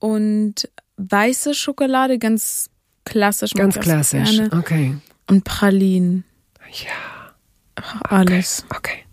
[0.00, 0.68] und
[1.08, 2.70] weiße Schokolade ganz
[3.04, 3.52] klassisch.
[3.54, 4.36] ganz klassisch.
[4.36, 4.56] Gerne.
[4.58, 4.96] Okay.
[5.28, 6.24] Und Pralinen,
[6.84, 7.32] Ja,
[8.02, 8.64] alles.
[8.74, 9.04] okay.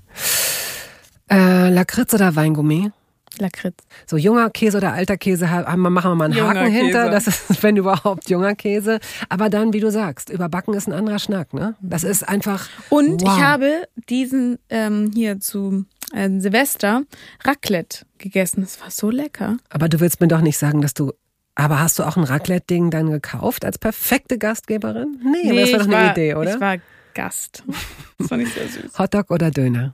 [1.30, 2.91] Äh, Lakritz oder Weingummi?
[3.39, 3.84] Lakritz.
[4.06, 7.04] So junger Käse oder alter Käse haben machen wir mal einen Junger Haken hinter.
[7.04, 7.12] Käse.
[7.12, 9.00] Das ist, wenn überhaupt, junger Käse.
[9.30, 11.76] Aber dann, wie du sagst, überbacken ist ein anderer Schnack, ne?
[11.82, 12.67] Das ist einfach.
[12.89, 13.38] Und wow.
[13.38, 17.04] ich habe diesen ähm, hier zu äh, Silvester
[17.43, 18.62] Raclette gegessen.
[18.62, 19.58] Das war so lecker.
[19.69, 21.13] Aber du willst mir doch nicht sagen, dass du.
[21.60, 25.20] Aber hast du auch ein Raclette-Ding dann gekauft als perfekte Gastgeberin?
[25.24, 26.54] Nee, aber das war doch eine war, Idee, oder?
[26.56, 26.78] Ich war
[27.15, 27.63] Gast.
[28.20, 28.98] Das fand ich sehr süß.
[28.98, 29.93] Hotdog oder Döner?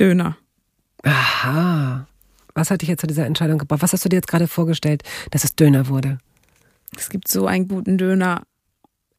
[0.00, 0.36] Döner.
[1.02, 2.06] Aha.
[2.54, 3.82] Was hat dich jetzt zu dieser Entscheidung gebracht?
[3.82, 6.18] Was hast du dir jetzt gerade vorgestellt, dass es Döner wurde?
[6.96, 8.42] Es gibt so einen guten Döner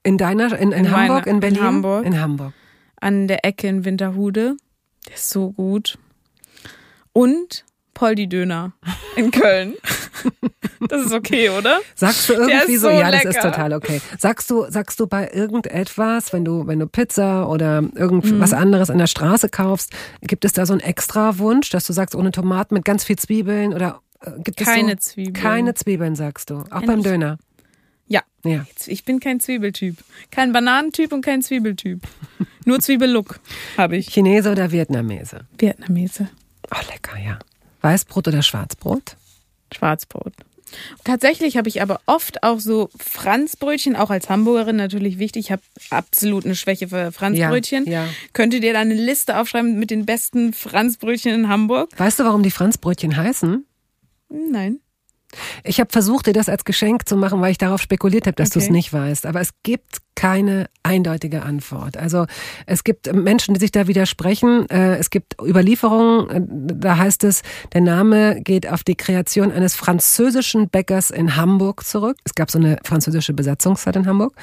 [0.03, 1.57] In deiner, in, in, In Hamburg, meiner- in Berlin?
[1.59, 2.05] in Hamburg.
[2.05, 2.53] In Hamburg.
[3.01, 4.57] an der Ecke in Winterhude.
[5.07, 5.97] Der ist so gut.
[7.13, 8.73] Und Poldi Döner
[9.15, 9.75] in Köln.
[10.89, 11.79] Das ist okay, oder?
[11.95, 13.51] Sagst du irgendwie so, so ja, das ist lecker.
[13.51, 14.01] total okay.
[14.19, 17.91] Sagst du, sagst du bei irgendetwas, wenn du, wenn du Pizza oder Mhm.
[17.95, 21.93] irgendwas anderes an der Straße kaufst, gibt es da so einen extra Wunsch, dass du
[21.93, 25.33] sagst, ohne Tomaten mit ganz viel Zwiebeln oder äh, gibt es Keine so, Zwiebeln.
[25.33, 26.59] Keine Zwiebeln, sagst du.
[26.69, 27.03] Auch Kenn beim.
[27.03, 27.37] Döner.
[28.07, 28.21] Ja.
[28.43, 28.65] Ja.
[28.85, 29.97] Ich bin kein Zwiebeltyp.
[30.29, 32.01] Kein Bananentyp und kein Zwiebeltyp.
[32.65, 33.39] Nur Zwiebellook
[33.77, 34.07] habe ich.
[34.07, 35.41] Chinese oder Vietnamese?
[35.57, 36.29] Vietnamese.
[36.71, 37.39] Oh, lecker, ja.
[37.81, 39.15] Weißbrot oder Schwarzbrot?
[39.73, 40.33] Schwarzbrot.
[41.03, 45.45] Tatsächlich habe ich aber oft auch so Franzbrötchen, auch als Hamburgerin natürlich wichtig.
[45.45, 47.85] Ich habe absolut eine Schwäche für Franzbrötchen.
[47.85, 48.09] Ja, ja.
[48.33, 51.89] Könntet ihr da eine Liste aufschreiben mit den besten Franzbrötchen in Hamburg?
[51.97, 53.65] Weißt du, warum die Franzbrötchen heißen?
[54.29, 54.79] Nein.
[55.63, 58.49] Ich habe versucht, dir das als Geschenk zu machen, weil ich darauf spekuliert habe, dass
[58.51, 58.71] du es Okay.
[58.73, 59.25] nicht weißt.
[59.25, 61.97] Aber es gibt keine eindeutige Antwort.
[61.97, 62.25] Also
[62.65, 64.69] es gibt Menschen, die sich da widersprechen.
[64.69, 66.41] Äh, Es gibt Überlieferungen, äh,
[66.77, 67.41] da heißt es,
[67.73, 72.17] der Name geht auf die Kreation eines französischen Bäckers in Hamburg zurück.
[72.23, 74.33] Es gab so eine französische Besatzungszeit in Hamburg.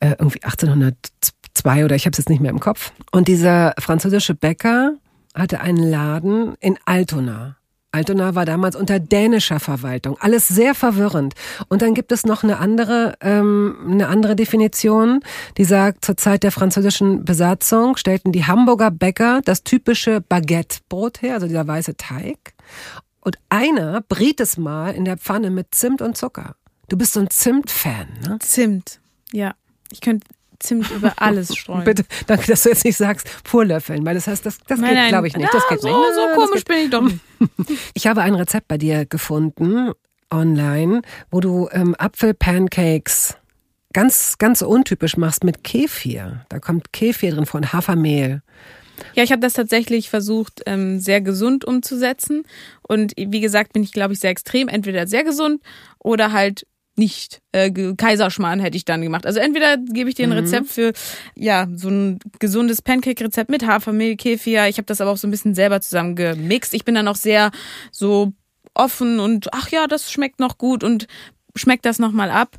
[0.00, 2.92] Äh, Irgendwie 1802 oder ich habe es jetzt nicht mehr im Kopf.
[3.12, 4.94] Und dieser französische Bäcker
[5.34, 7.56] hatte einen Laden in Altona.
[7.96, 10.18] Altona war damals unter dänischer Verwaltung.
[10.20, 11.34] Alles sehr verwirrend.
[11.68, 15.20] Und dann gibt es noch eine andere, ähm, eine andere Definition,
[15.56, 21.34] die sagt, zur Zeit der französischen Besatzung stellten die Hamburger Bäcker das typische Baguettebrot her,
[21.34, 22.52] also dieser weiße Teig.
[23.20, 26.54] Und einer briet es mal in der Pfanne mit Zimt und Zucker.
[26.88, 28.38] Du bist so ein Zimt-Fan, ne?
[28.40, 29.00] Zimt.
[29.32, 29.54] Ja.
[29.90, 30.26] Ich könnte
[30.58, 31.84] Zimt über alles streuen.
[31.84, 35.08] Bitte, danke, dass du jetzt nicht sagst, purlöffeln, weil das heißt, das, das Nein, geht,
[35.08, 35.52] glaube ich, nicht.
[35.52, 36.14] Ja, Das geht so, nicht.
[36.14, 37.08] so komisch bin ich doch.
[37.94, 39.92] Ich habe ein Rezept bei dir gefunden,
[40.30, 43.36] online, wo du ähm, Apfelpancakes
[43.92, 46.44] ganz, ganz untypisch machst mit Kefir.
[46.48, 48.42] Da kommt Kefir drin von Hafermehl.
[49.14, 52.44] Ja, ich habe das tatsächlich versucht, ähm, sehr gesund umzusetzen.
[52.82, 54.68] Und wie gesagt, bin ich, glaube ich, sehr extrem.
[54.68, 55.60] Entweder sehr gesund
[55.98, 56.66] oder halt
[56.98, 57.40] nicht.
[57.52, 59.26] Äh, Kaiserschmarrn hätte ich dann gemacht.
[59.26, 60.92] Also entweder gebe ich dir ein Rezept für
[61.34, 64.66] ja so ein gesundes Pancake-Rezept mit Hafermehl, Kefir.
[64.68, 66.74] Ich habe das aber auch so ein bisschen selber zusammen gemixt.
[66.74, 67.50] Ich bin dann auch sehr
[67.90, 68.32] so
[68.74, 71.06] offen und ach ja, das schmeckt noch gut und
[71.54, 72.56] schmeckt das nochmal ab.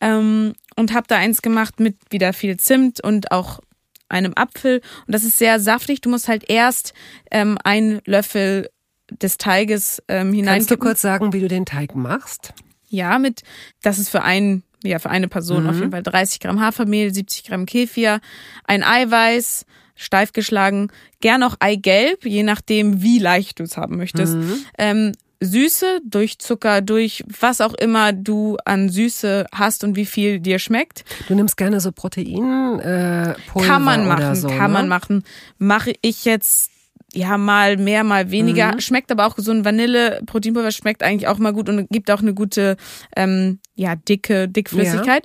[0.00, 3.60] Ähm, und habe da eins gemacht mit wieder viel Zimt und auch
[4.08, 4.82] einem Apfel.
[5.06, 6.02] Und das ist sehr saftig.
[6.02, 6.92] Du musst halt erst
[7.30, 8.68] ähm, einen Löffel
[9.10, 12.52] des Teiges ähm, Kannst du kurz sagen, wie du den Teig machst?
[12.88, 13.42] Ja, mit,
[13.82, 15.68] das ist für einen, ja, für eine Person Mhm.
[15.70, 18.20] auf jeden Fall 30 Gramm Hafermehl, 70 Gramm Kefir,
[18.64, 20.88] ein Eiweiß, steif geschlagen,
[21.20, 24.34] gern auch Eigelb, je nachdem, wie leicht du es haben möchtest.
[24.36, 24.58] Mhm.
[24.78, 30.40] Ähm, Süße durch Zucker, durch was auch immer du an Süße hast und wie viel
[30.40, 31.04] dir schmeckt.
[31.28, 34.78] Du nimmst gerne so Protein, äh, Pulver Kann man machen, so, kann ne?
[34.78, 35.24] man machen.
[35.58, 36.70] Mache ich jetzt
[37.16, 38.74] ja mal mehr, mal weniger.
[38.74, 38.80] Mhm.
[38.80, 42.20] Schmeckt aber auch so ein Vanille Proteinpulver schmeckt eigentlich auch mal gut und gibt auch
[42.20, 42.76] eine gute
[43.16, 45.24] ähm, ja dicke Dickflüssigkeit.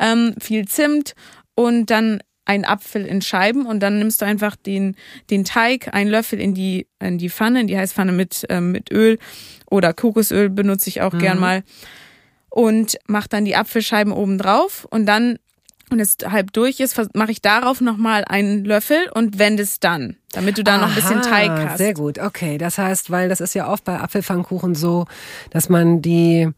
[0.00, 1.14] Ähm, viel Zimt
[1.54, 4.96] und dann ein Apfel in Scheiben und dann nimmst du einfach den
[5.30, 8.90] den Teig, einen Löffel in die in die Pfanne, in die Heißpfanne mit ähm, mit
[8.90, 9.18] Öl
[9.70, 11.18] oder Kokosöl benutze ich auch Mhm.
[11.18, 11.62] gern mal
[12.50, 15.38] und mach dann die Apfelscheiben oben drauf und dann
[15.92, 20.16] und es halb durch ist, mache ich darauf nochmal einen Löffel und wende es dann,
[20.32, 21.78] damit du da noch ein bisschen Aha, Teig hast.
[21.78, 22.58] Sehr gut, okay.
[22.58, 25.06] Das heißt, weil das ist ja oft bei Apfelpfannkuchen so,
[25.50, 26.48] dass man die,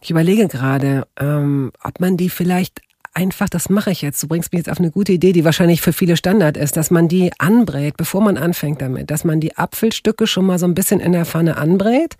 [0.00, 2.80] ich überlege gerade, ähm, ob man die vielleicht
[3.18, 4.22] einfach, das mache ich jetzt.
[4.22, 6.92] Du bringst mich jetzt auf eine gute Idee, die wahrscheinlich für viele Standard ist, dass
[6.92, 9.10] man die anbrät, bevor man anfängt damit.
[9.10, 12.16] Dass man die Apfelstücke schon mal so ein bisschen in der Pfanne anbrät,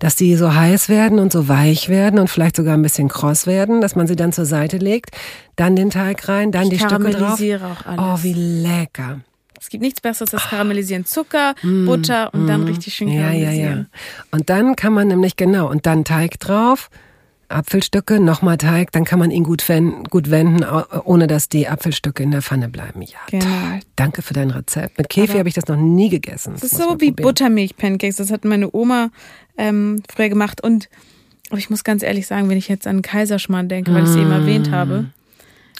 [0.00, 3.46] dass die so heiß werden und so weich werden und vielleicht sogar ein bisschen kross
[3.46, 5.12] werden, dass man sie dann zur Seite legt,
[5.56, 7.40] dann den Teig rein, dann ich die Stücke drauf.
[7.40, 7.98] auch alles.
[7.98, 9.20] Oh, wie lecker.
[9.58, 11.06] Es gibt nichts Besseres als Karamellisieren.
[11.06, 13.56] Zucker, mm, Butter und mm, dann richtig schön karamellisieren.
[13.56, 13.86] Ja, ja, ja.
[14.30, 16.90] Und dann kann man nämlich, genau, und dann Teig drauf,
[17.48, 20.64] Apfelstücke, nochmal Teig, dann kann man ihn gut wenden, gut wenden,
[21.04, 23.02] ohne dass die Apfelstücke in der Pfanne bleiben.
[23.02, 23.44] Ja, genau.
[23.44, 23.80] toll.
[23.96, 24.98] Danke für dein Rezept.
[24.98, 26.52] Mit Käfi habe ich das noch nie gegessen.
[26.52, 28.16] Das, das ist so wie Buttermilch-Pancakes.
[28.16, 29.10] Das hat meine Oma
[29.56, 30.62] ähm, früher gemacht.
[30.62, 30.88] Und
[31.50, 34.16] aber ich muss ganz ehrlich sagen, wenn ich jetzt an Kaiserschmarrn denke, weil ich es
[34.16, 35.06] eben erwähnt habe,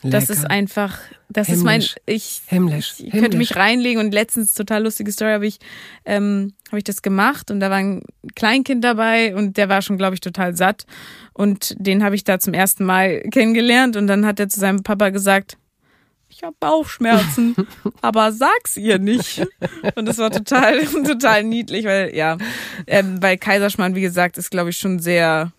[0.04, 0.20] Lecker.
[0.20, 1.58] Das ist einfach, das Himmlisch.
[1.58, 1.80] ist mein,
[2.14, 2.92] ich, Himmlisch.
[2.92, 3.20] ich Himmlisch.
[3.20, 5.58] könnte mich reinlegen und letztens, total lustige Story, habe ich,
[6.04, 8.02] ähm, habe ich das gemacht und da war ein
[8.34, 10.84] Kleinkind dabei und der war schon, glaube ich, total satt
[11.32, 14.82] und den habe ich da zum ersten Mal kennengelernt und dann hat er zu seinem
[14.82, 15.56] Papa gesagt,
[16.28, 17.54] ich habe Bauchschmerzen,
[18.02, 19.46] aber sag's ihr nicht.
[19.94, 22.38] Und das war total, total niedlich, weil ja,
[22.86, 25.52] ähm, weil Kaiserschmarrn, wie gesagt, ist glaube ich schon sehr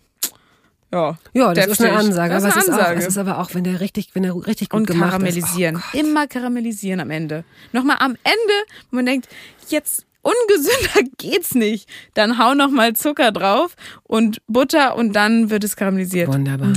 [0.93, 1.71] ja, ja das deftig.
[1.71, 2.33] ist eine Ansage.
[2.33, 2.99] Das ist eine aber Ansage.
[2.99, 4.87] Es, ist auch, es ist aber auch, wenn der richtig, wenn der richtig gut Und
[4.87, 5.75] gemacht karamellisieren.
[5.75, 5.83] ist.
[5.93, 7.43] Oh Immer karamellisieren am Ende.
[7.71, 8.53] Nochmal am Ende,
[8.91, 9.27] wo man denkt,
[9.69, 11.89] jetzt ungesünder geht's nicht.
[12.13, 16.27] Dann hau nochmal Zucker drauf und Butter und dann wird es karamellisiert.
[16.27, 16.73] Wunderbar.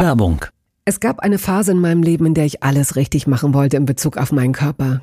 [0.00, 0.44] Werbung.
[0.84, 3.86] Es gab eine Phase in meinem Leben, in der ich alles richtig machen wollte in
[3.86, 5.02] Bezug auf meinen Körper.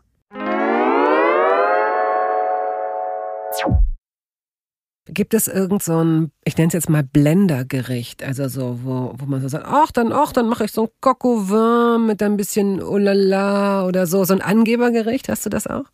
[5.13, 9.25] Gibt es irgend so ein, ich nenne es jetzt mal Blendergericht, also so, wo, wo
[9.25, 12.81] man so sagt, ach, dann, ach, dann mache ich so ein Vin mit ein bisschen
[12.81, 15.85] Olala oder so, so ein Angebergericht, hast du das auch?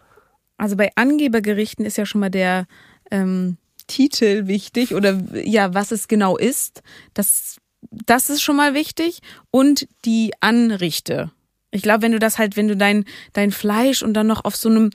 [0.58, 2.66] Also bei Angebergerichten ist ja schon mal der
[3.12, 6.82] ähm, Titel wichtig oder ja, was es genau ist.
[7.14, 9.20] Das, das ist schon mal wichtig.
[9.52, 11.32] Und die Anrichte.
[11.72, 14.56] Ich glaube, wenn du das halt, wenn du dein, dein Fleisch und dann noch auf
[14.56, 14.90] so einem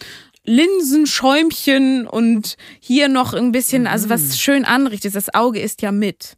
[0.45, 4.33] Linsenschäumchen und hier noch ein bisschen, also was mhm.
[4.33, 6.37] schön anrichtest, das Auge ist ja mit.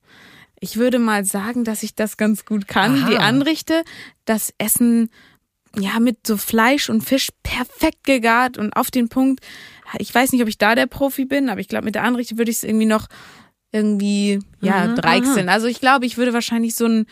[0.61, 3.03] Ich würde mal sagen, dass ich das ganz gut kann.
[3.03, 3.11] Aha.
[3.11, 3.83] Die Anrichte,
[4.25, 5.11] das Essen
[5.77, 9.45] ja, mit so Fleisch und Fisch perfekt gegart und auf den Punkt.
[9.99, 12.39] Ich weiß nicht, ob ich da der Profi bin, aber ich glaube, mit der Anrichte
[12.39, 13.09] würde ich es irgendwie noch
[13.73, 15.49] irgendwie, ja, mhm, dreichseln.
[15.49, 17.07] Also ich glaube, ich würde wahrscheinlich so ein,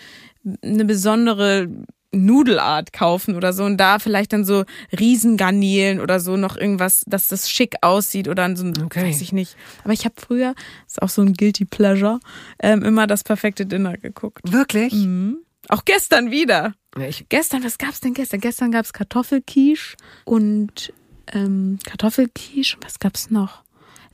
[0.63, 1.69] eine besondere
[2.13, 4.65] Nudelart kaufen oder so und da vielleicht dann so
[4.99, 9.05] Riesengarnelen oder so noch irgendwas, dass das schick aussieht oder so okay.
[9.05, 9.57] weiß ich nicht.
[9.83, 10.55] Aber ich habe früher,
[10.87, 12.21] ist auch so ein guilty pleasure,
[12.59, 14.53] ähm, immer das perfekte Dinner geguckt.
[14.53, 14.93] Wirklich?
[14.93, 15.39] Mhm.
[15.69, 16.75] Auch gestern wieder.
[16.99, 18.41] Ich gestern, was gab's denn gestern?
[18.41, 20.93] Gestern gab's Kartoffelquiche und
[21.33, 22.77] ähm, Kartoffelquiche.
[22.83, 23.63] Was gab's noch?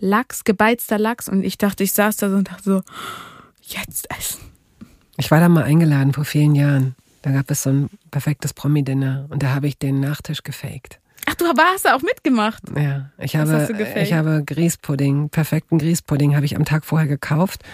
[0.00, 1.28] Lachs, gebeizter Lachs.
[1.28, 2.82] Und ich dachte, ich saß da so und dachte so,
[3.62, 4.40] jetzt essen.
[5.16, 6.94] Ich war da mal eingeladen vor vielen Jahren.
[7.28, 10.98] Da gab es so ein perfektes Promi-Dinner und da habe ich den Nachtisch gefaked.
[11.26, 12.62] Ach, du hast da auch mitgemacht.
[12.74, 17.64] Ja, ich Was habe, ich habe Grießpudding, perfekten Grießpudding habe ich am Tag vorher gekauft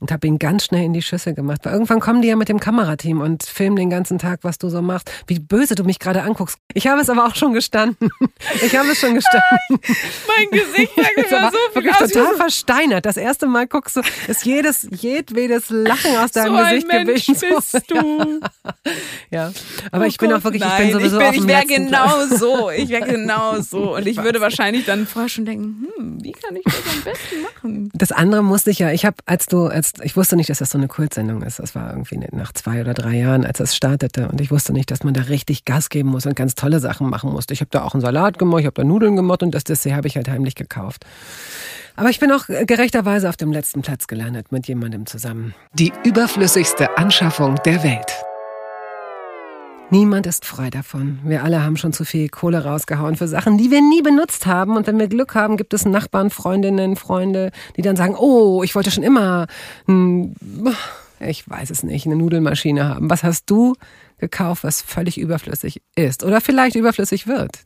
[0.00, 1.60] und habe ihn ganz schnell in die Schüssel gemacht.
[1.64, 4.68] Weil irgendwann kommen die ja mit dem Kamerateam und filmen den ganzen Tag, was du
[4.68, 5.10] so machst.
[5.26, 6.58] Wie böse du mich gerade anguckst.
[6.74, 8.10] Ich habe es aber auch schon gestanden.
[8.62, 9.58] Ich habe es schon gestanden.
[9.78, 13.06] mein Gesicht sagt immer so viel wirklich aus total so versteinert.
[13.06, 17.26] Das erste Mal guckst du, ist jedes, jedwedes Lachen aus deinem so Gesicht ein Mensch
[17.26, 17.54] gewichen.
[17.54, 18.40] bist du.
[19.30, 19.52] Ja,
[19.90, 21.66] aber oh ich bin Gott, auch wirklich, nein, ich bin sowieso ich, bin, ich wäre
[21.66, 22.70] genau so.
[22.70, 23.96] Ich wäre genau so.
[23.96, 27.42] Und ich würde wahrscheinlich dann vorher schon denken, hm, wie kann ich das am besten
[27.42, 27.90] machen?
[27.94, 30.70] Das andere musste ich ja, ich habe, als du, als ich wusste nicht, dass das
[30.70, 31.58] so eine Kultsendung ist.
[31.58, 34.28] Das war irgendwie nach zwei oder drei Jahren, als das startete.
[34.28, 37.08] Und ich wusste nicht, dass man da richtig Gas geben muss und ganz tolle Sachen
[37.08, 37.54] machen musste.
[37.54, 39.94] Ich habe da auch einen Salat gemacht, ich habe da Nudeln gemacht und das Dessert
[39.94, 41.04] habe ich halt heimlich gekauft.
[41.96, 45.54] Aber ich bin auch gerechterweise auf dem letzten Platz gelandet mit jemandem zusammen.
[45.72, 48.25] Die überflüssigste Anschaffung der Welt.
[49.90, 51.20] Niemand ist frei davon.
[51.22, 54.76] Wir alle haben schon zu viel Kohle rausgehauen für Sachen, die wir nie benutzt haben.
[54.76, 58.74] Und wenn wir Glück haben, gibt es Nachbarn, Freundinnen, Freunde, die dann sagen, oh, ich
[58.74, 59.46] wollte schon immer,
[61.20, 63.10] ich weiß es nicht, eine Nudelmaschine haben.
[63.10, 63.76] Was hast du
[64.18, 67.60] gekauft, was völlig überflüssig ist oder vielleicht überflüssig wird?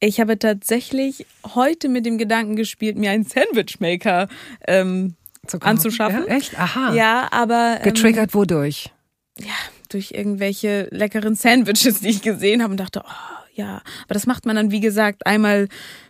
[0.00, 4.28] Ich habe tatsächlich heute mit dem Gedanken gespielt, mir einen Sandwichmaker
[4.68, 5.14] ähm,
[5.60, 6.26] anzuschaffen.
[6.28, 6.58] Ja, echt?
[6.58, 6.92] Aha.
[6.92, 7.78] Ja, aber.
[7.78, 8.92] Ähm, Getriggert wodurch?
[9.38, 9.54] Ja,
[9.88, 14.46] durch irgendwelche leckeren Sandwiches, die ich gesehen habe und dachte, oh ja, aber das macht
[14.46, 15.68] man dann, wie gesagt, einmal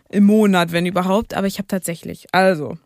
[0.09, 1.33] im Monat, wenn überhaupt.
[1.33, 2.77] Aber ich habe tatsächlich, also,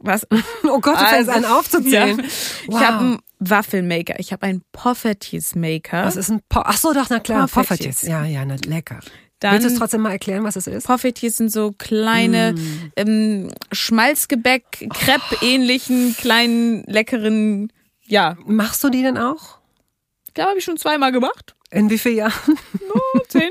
[0.00, 0.26] was?
[0.64, 2.18] Oh Gott, du also, fängst an aufzuzählen.
[2.20, 2.26] Ja.
[2.66, 2.80] Wow.
[2.80, 6.04] Ich habe einen Waffelmaker, ich habe einen Pofferties Maker.
[6.04, 8.02] Was ist ein po Ach so, doch, na klar, Pofferties.
[8.02, 9.00] Ja, ja, na, lecker.
[9.40, 10.86] Dann, Willst du es trotzdem mal erklären, was es ist?
[10.86, 12.92] Pofferties sind so kleine mm.
[12.96, 17.72] ähm, Schmalzgebäck, Crepe-ähnlichen, kleinen, leckeren,
[18.10, 18.36] ja.
[18.44, 19.59] Machst du die denn auch?
[20.34, 21.54] Glaube ich schon zweimal gemacht.
[21.72, 22.32] In wie vielen Jahren?
[22.92, 23.50] Oh, zehn.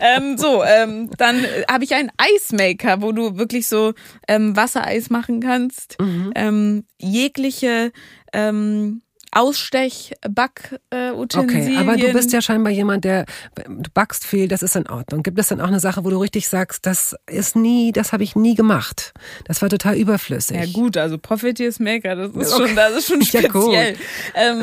[0.00, 3.94] ähm, so, ähm, dann habe ich einen Eismaker, wo du wirklich so
[4.28, 6.00] ähm, Wassereis machen kannst.
[6.00, 6.32] Mhm.
[6.36, 7.90] Ähm, jegliche
[8.32, 9.02] ähm,
[9.36, 11.76] Ausstech, Backutensilien.
[11.76, 15.22] Okay, aber du bist ja scheinbar jemand, der, du backst viel, das ist in Ordnung.
[15.22, 18.22] Gibt es dann auch eine Sache, wo du richtig sagst, das ist nie, das habe
[18.24, 19.12] ich nie gemacht.
[19.44, 20.56] Das war total überflüssig.
[20.56, 22.68] Ja gut, also Profiteers Maker, das ist okay.
[22.68, 23.96] schon, das ist schon speziell.
[24.34, 24.62] Ja, ähm,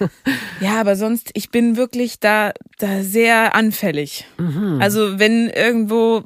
[0.60, 4.26] ja, aber sonst, ich bin wirklich da, da sehr anfällig.
[4.36, 4.78] Mhm.
[4.82, 6.24] Also wenn irgendwo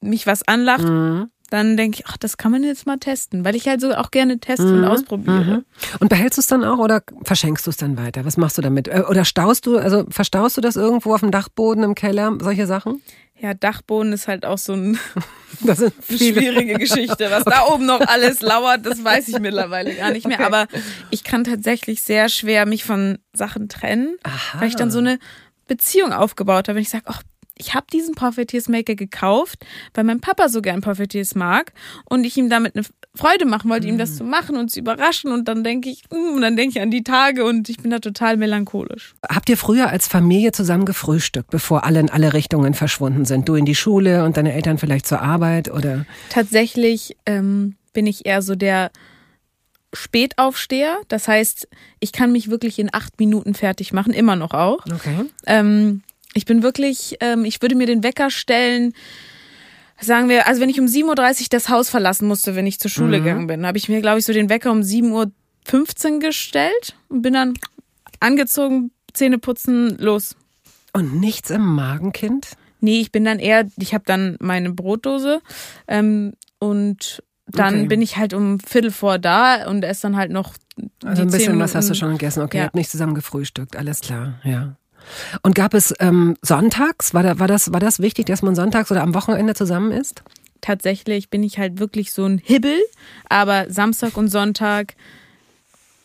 [0.00, 3.56] mich was anlacht, mhm dann denke ich, ach, das kann man jetzt mal testen, weil
[3.56, 4.78] ich halt so auch gerne teste mhm.
[4.78, 5.44] und ausprobiere.
[5.58, 5.64] Mhm.
[5.98, 8.24] Und behältst du es dann auch oder verschenkst du es dann weiter?
[8.24, 8.88] Was machst du damit?
[8.88, 12.66] Äh, oder staust du, also verstaust du das irgendwo auf dem Dachboden, im Keller, solche
[12.66, 13.02] Sachen?
[13.40, 14.98] Ja, Dachboden ist halt auch so ein,
[15.60, 17.30] das eine schwierige Geschichte.
[17.30, 17.56] Was okay.
[17.56, 20.38] da oben noch alles lauert, das weiß ich mittlerweile gar nicht mehr.
[20.38, 20.46] Okay.
[20.46, 20.66] Aber
[21.10, 24.60] ich kann tatsächlich sehr schwer mich von Sachen trennen, Aha.
[24.60, 25.18] weil ich dann so eine
[25.66, 26.76] Beziehung aufgebaut habe.
[26.76, 27.22] Wenn ich sage, ach,
[27.60, 31.72] ich habe diesen Profiteers Maker gekauft, weil mein Papa so gern Profiteers mag
[32.06, 33.94] und ich ihm damit eine Freude machen wollte, mhm.
[33.94, 34.16] ihm das mm.
[34.16, 36.90] zu machen und zu überraschen und dann denke ich, mm, und dann denke ich an
[36.90, 39.14] die Tage und ich bin da total melancholisch.
[39.28, 43.48] Habt ihr früher als Familie zusammen gefrühstückt, bevor alle in alle Richtungen verschwunden sind?
[43.48, 46.06] Du in die Schule und deine Eltern vielleicht zur Arbeit oder?
[46.30, 48.90] Tatsächlich ähm, bin ich eher so der
[49.92, 51.00] Spätaufsteher.
[51.08, 51.68] Das heißt,
[51.98, 54.84] ich kann mich wirklich in acht Minuten fertig machen, immer noch auch.
[54.86, 55.26] Okay.
[55.46, 56.02] Ähm,
[56.34, 58.92] ich bin wirklich, ähm, ich würde mir den Wecker stellen,
[60.00, 61.04] sagen wir, also wenn ich um 7.30
[61.42, 63.24] Uhr das Haus verlassen musste, wenn ich zur Schule mhm.
[63.24, 67.22] gegangen bin, habe ich mir, glaube ich, so den Wecker um 7.15 Uhr gestellt und
[67.22, 67.54] bin dann
[68.20, 70.36] angezogen, Zähne putzen, los.
[70.92, 72.48] Und nichts im Magenkind?
[72.80, 75.40] Nee, ich bin dann eher, ich habe dann meine Brotdose
[75.86, 77.86] ähm, und dann Okay.
[77.88, 80.54] bin ich halt um Viertel vor da und esse dann halt noch
[81.04, 82.42] Also die ein bisschen was hast du schon gegessen.
[82.42, 82.64] Okay, Ja.
[82.64, 84.76] habt nicht zusammen gefrühstückt, alles klar, ja.
[85.42, 88.90] Und gab es ähm, sonntags, war, da, war, das, war das wichtig, dass man sonntags
[88.90, 90.22] oder am Wochenende zusammen isst?
[90.60, 92.78] Tatsächlich bin ich halt wirklich so ein Hibbel,
[93.28, 94.94] aber Samstag und Sonntag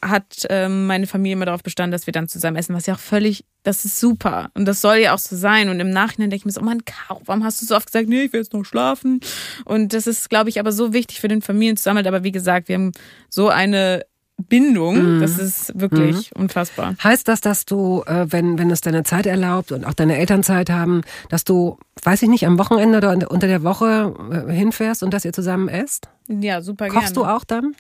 [0.10, 3.00] hat ähm, meine Familie immer darauf bestanden, dass wir dann zusammen essen, was ja auch
[3.00, 4.52] völlig, das ist super.
[4.54, 5.70] Und das soll ja auch so sein.
[5.70, 7.88] Und im Nachhinein denke ich mir so, oh Mann, Caro, warum hast du so oft
[7.88, 9.20] gesagt, nee, ich will jetzt noch schlafen?
[9.66, 12.76] Und das ist, glaube ich, aber so wichtig für den Familienzusammenhalt, aber wie gesagt, wir
[12.76, 12.92] haben
[13.30, 14.06] so eine
[14.38, 16.96] Bindung, das ist wirklich unfassbar.
[17.04, 20.44] Heißt das, dass du, äh, wenn, wenn es deine Zeit erlaubt und auch deine Eltern
[20.44, 24.14] Zeit haben, dass du, weiß ich nicht, am Wochenende oder unter- der Woche
[24.48, 26.10] äh, hinfährst und dass ihr zusammen esst?
[26.28, 27.14] Ja, super Kochst gerne.
[27.16, 27.76] du auch dann?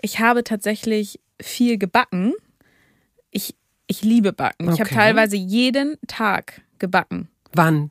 [0.00, 2.32] Ich habe tatsächlich viel gebacken.
[3.30, 3.54] Ich,
[3.86, 4.64] ich liebe Backen.
[4.72, 4.94] Ich habe Okay.
[4.94, 7.28] teilweise jeden Tag gebacken.
[7.52, 7.90] Wann?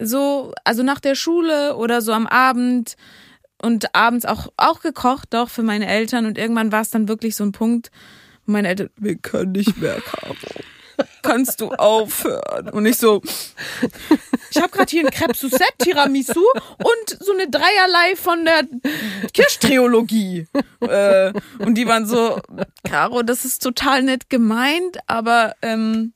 [0.00, 2.96] So, also nach der Schule oder so am Abend
[3.64, 6.26] und abends auch, auch gekocht, doch für meine Eltern.
[6.26, 7.90] Und irgendwann war es dann wirklich so ein Punkt,
[8.46, 10.34] wo meine Eltern, wir können nicht mehr, Caro.
[11.22, 12.68] Kannst du aufhören?
[12.68, 13.20] Und ich so,
[14.50, 16.44] ich habe gerade hier ein Crepe Suzette, Tiramisu
[16.78, 18.62] und so eine Dreierlei von der
[19.32, 20.46] Kirschtriologie.
[20.80, 22.38] Äh, und die waren so,
[22.84, 26.13] Caro, das ist total nett gemeint, aber ähm,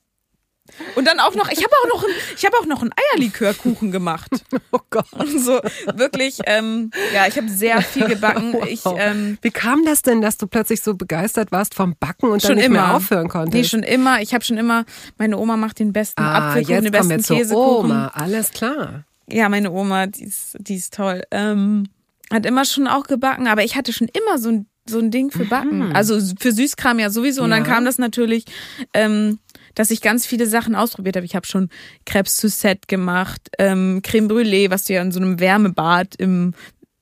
[0.95, 3.91] und dann auch noch, ich habe auch noch, ein, ich habe auch noch einen Eierlikörkuchen
[3.91, 4.29] gemacht.
[4.71, 5.05] Oh Gott.
[5.37, 5.59] So
[5.95, 8.55] wirklich, ähm, ja, ich habe sehr viel gebacken.
[8.69, 12.43] Ich ähm, Wie kam das denn, dass du plötzlich so begeistert warst vom Backen und
[12.43, 13.53] dann schon nicht immer mehr aufhören konntest?
[13.55, 14.21] Nee, schon immer.
[14.21, 14.85] Ich habe schon immer.
[15.17, 17.91] Meine Oma macht den besten ah, Apfelkuchen, den besten Käsekuchen.
[17.91, 18.07] Oma.
[18.13, 19.05] Alles klar.
[19.27, 21.23] Ja, meine Oma, die ist, die ist toll.
[21.31, 21.87] Ähm,
[22.31, 25.31] hat immer schon auch gebacken, aber ich hatte schon immer so ein, so ein Ding
[25.31, 25.95] für Backen.
[25.95, 27.43] Also für Süßkram ja sowieso.
[27.43, 27.67] Und dann Mhm.
[27.67, 27.73] Ja.
[27.73, 28.45] kam das natürlich,
[28.93, 29.39] ähm,
[29.75, 31.25] dass ich ganz viele Sachen ausprobiert habe.
[31.25, 31.69] Ich habe schon
[32.05, 36.53] Crepes Suzette gemacht, ähm, Creme Brûlée, was du ja in so einem Wärmebad im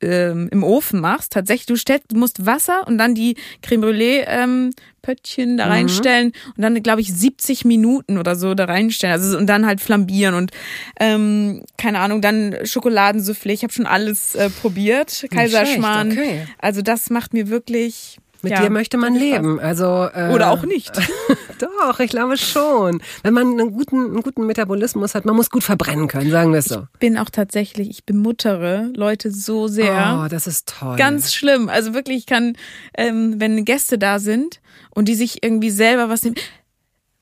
[0.02, 1.32] ähm, im Ofen machst.
[1.34, 5.58] Tatsächlich, du, stellst, du musst Wasser und dann die Creme Brûlée ähm, Pöttchen Mhm.
[5.58, 9.14] da reinstellen und dann, glaube ich, 70 Minuten oder so da reinstellen.
[9.14, 10.52] Also und dann halt flambieren und
[11.00, 13.54] ähm, keine Ahnung, dann Schokoladensoufflé.
[13.54, 15.26] Ich habe schon alles äh, probiert.
[15.32, 16.12] Kaiserschmarrn.
[16.12, 16.48] okay.
[16.60, 18.18] Also das macht mir wirklich.
[18.42, 19.60] Mit ja, dir möchte man leben.
[19.60, 20.92] Also, äh, Oder auch nicht.
[21.60, 23.02] Doch, ich glaube schon.
[23.24, 26.60] Wenn man einen guten, einen guten Metabolismus hat, man muss gut verbrennen können, sagen wir
[26.60, 26.88] es so.
[27.00, 30.22] bin auch tatsächlich, ich bemuttere Leute so sehr.
[30.24, 30.98] Oh, das ist toll.
[30.98, 31.70] Ganz schlimm.
[31.70, 32.56] Also wirklich, ich kann,
[32.96, 34.62] ähm, wenn Gäste da sind
[34.92, 36.36] und die sich irgendwie selber was nehmen.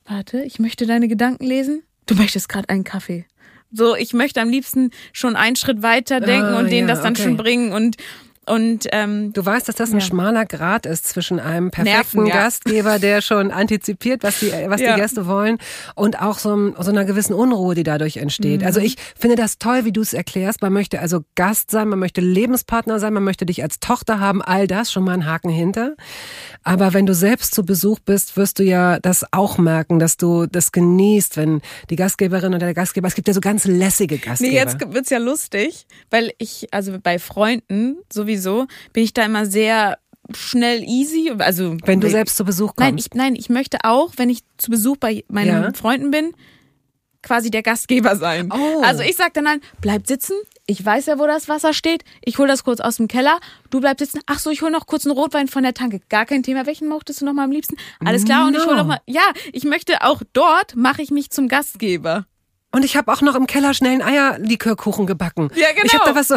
[0.05, 1.83] Warte, ich möchte deine Gedanken lesen.
[2.05, 3.25] Du möchtest gerade einen Kaffee.
[3.71, 7.03] So, ich möchte am liebsten schon einen Schritt weiter denken Ah, und denen ja, das
[7.03, 7.23] dann okay.
[7.23, 7.97] schon bringen und
[8.47, 10.05] und ähm, Du weißt, dass das ein Ja.
[10.05, 12.43] schmaler Grad ist zwischen einem perfekten Nerven, ja.
[12.43, 14.95] Gastgeber, der schon antizipiert, was die, was Ja.
[14.95, 15.57] die Gäste wollen,
[15.95, 18.61] und auch so, so einer gewissen Unruhe, die dadurch entsteht.
[18.61, 18.67] Mhm.
[18.67, 20.61] Also ich finde das toll, wie du es erklärst.
[20.61, 24.41] Man möchte also Gast sein, man möchte Lebenspartner sein, man möchte dich als Tochter haben,
[24.41, 25.95] all das, schon mal einen Haken hinter.
[26.63, 30.45] Aber wenn du selbst zu Besuch bist, wirst du ja das auch merken, dass du
[30.45, 34.51] das genießt, wenn die Gastgeberin oder der Gastgeber, es gibt ja so ganz lässige Gastgeber.
[34.51, 37.97] Nee, jetzt wird's ja lustig, weil ich, also bei Freunden
[38.37, 39.97] sowieso, bin ich da immer sehr
[40.35, 41.31] schnell easy.
[41.37, 42.79] Also wenn du selbst zu Besuch kommst.
[42.79, 45.73] Nein, ich, nein, ich möchte auch, wenn ich zu Besuch bei meinen Ja.
[45.73, 46.33] Freunden bin,
[47.21, 48.51] quasi der Gastgeber sein.
[48.51, 48.81] Oh.
[48.83, 50.33] Also ich sag dann, halt, bleib sitzen.
[50.67, 52.03] Ich weiß ja, wo das Wasser steht.
[52.23, 53.39] Ich hol das kurz aus dem Keller.
[53.69, 54.19] Du bleibst sitzen.
[54.25, 56.01] Ach so, ich hol noch kurz einen Rotwein von der Tanke.
[56.09, 56.65] Gar kein Thema.
[56.65, 57.75] Welchen mochtest du noch mal am liebsten?
[58.03, 58.47] Alles klar.
[58.47, 58.79] Und ich hol No.
[58.81, 58.99] noch mal.
[59.07, 59.21] Ja,
[59.53, 62.25] ich möchte auch dort mache ich mich zum Gastgeber.
[62.75, 65.49] Und ich habe auch noch im Keller schnell einen Eierlikörkuchen gebacken.
[65.55, 65.85] Ja, genau.
[65.85, 66.35] Ich habe da was so.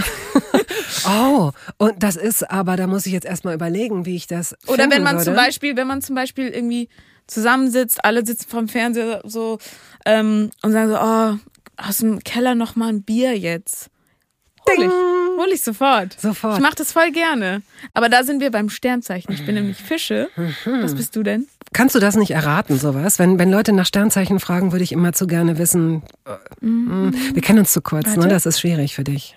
[1.09, 4.55] oh, und das ist aber, da muss ich jetzt erstmal überlegen, wie ich das.
[4.68, 5.24] Oder wenn man würde.
[5.24, 6.91] zum Beispiel, wenn man zum Beispiel irgendwie
[7.26, 9.59] zusammensitzt, alle sitzen vorm Fernseher so
[10.07, 13.91] ähm, und sagen so, oh, aus dem Keller noch mal ein Bier jetzt.
[14.68, 16.20] Hol ich, hol ich sofort.
[16.20, 16.59] Sofort.
[16.59, 17.62] Ich mache das voll gerne.
[17.95, 19.34] Aber da sind wir beim Sternzeichen.
[19.34, 20.28] Ich bin nämlich Fische.
[20.36, 20.82] Mhm.
[20.82, 21.49] Was bist du denn?
[21.78, 23.20] Kannst du das nicht erraten, sowas?
[23.20, 26.02] Wenn, wenn Leute nach Sternzeichen fragen, würde ich immer zu gerne wissen.
[26.26, 28.16] äh, mm, Wir kennen uns zu kurz, ne?
[28.16, 28.30] Warte.
[28.30, 29.36] Das ist schwierig für dich.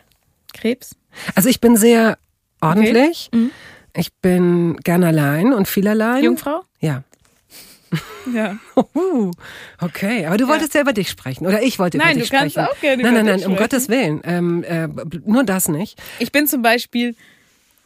[0.52, 0.96] Krebs?
[1.36, 2.18] Also ich bin sehr
[2.60, 3.30] ordentlich.
[3.32, 3.52] Mhm.
[3.96, 6.24] Ich bin gern allein und viel allein.
[6.24, 6.64] Jungfrau?
[6.80, 7.04] Ja.
[8.34, 8.58] Ja.
[8.76, 9.32] Uh,
[9.82, 10.82] okay, aber du wolltest ja.
[10.82, 11.46] über dich sprechen.
[11.46, 12.70] Oder ich wollte Nein, über dich du kannst sprechen.
[12.72, 13.58] auch gerne nein, nein, nein, um sprechen.
[13.58, 14.22] Gottes Willen.
[14.24, 14.88] Ähm, äh,
[15.26, 16.02] nur das nicht.
[16.20, 17.16] Ich bin zum Beispiel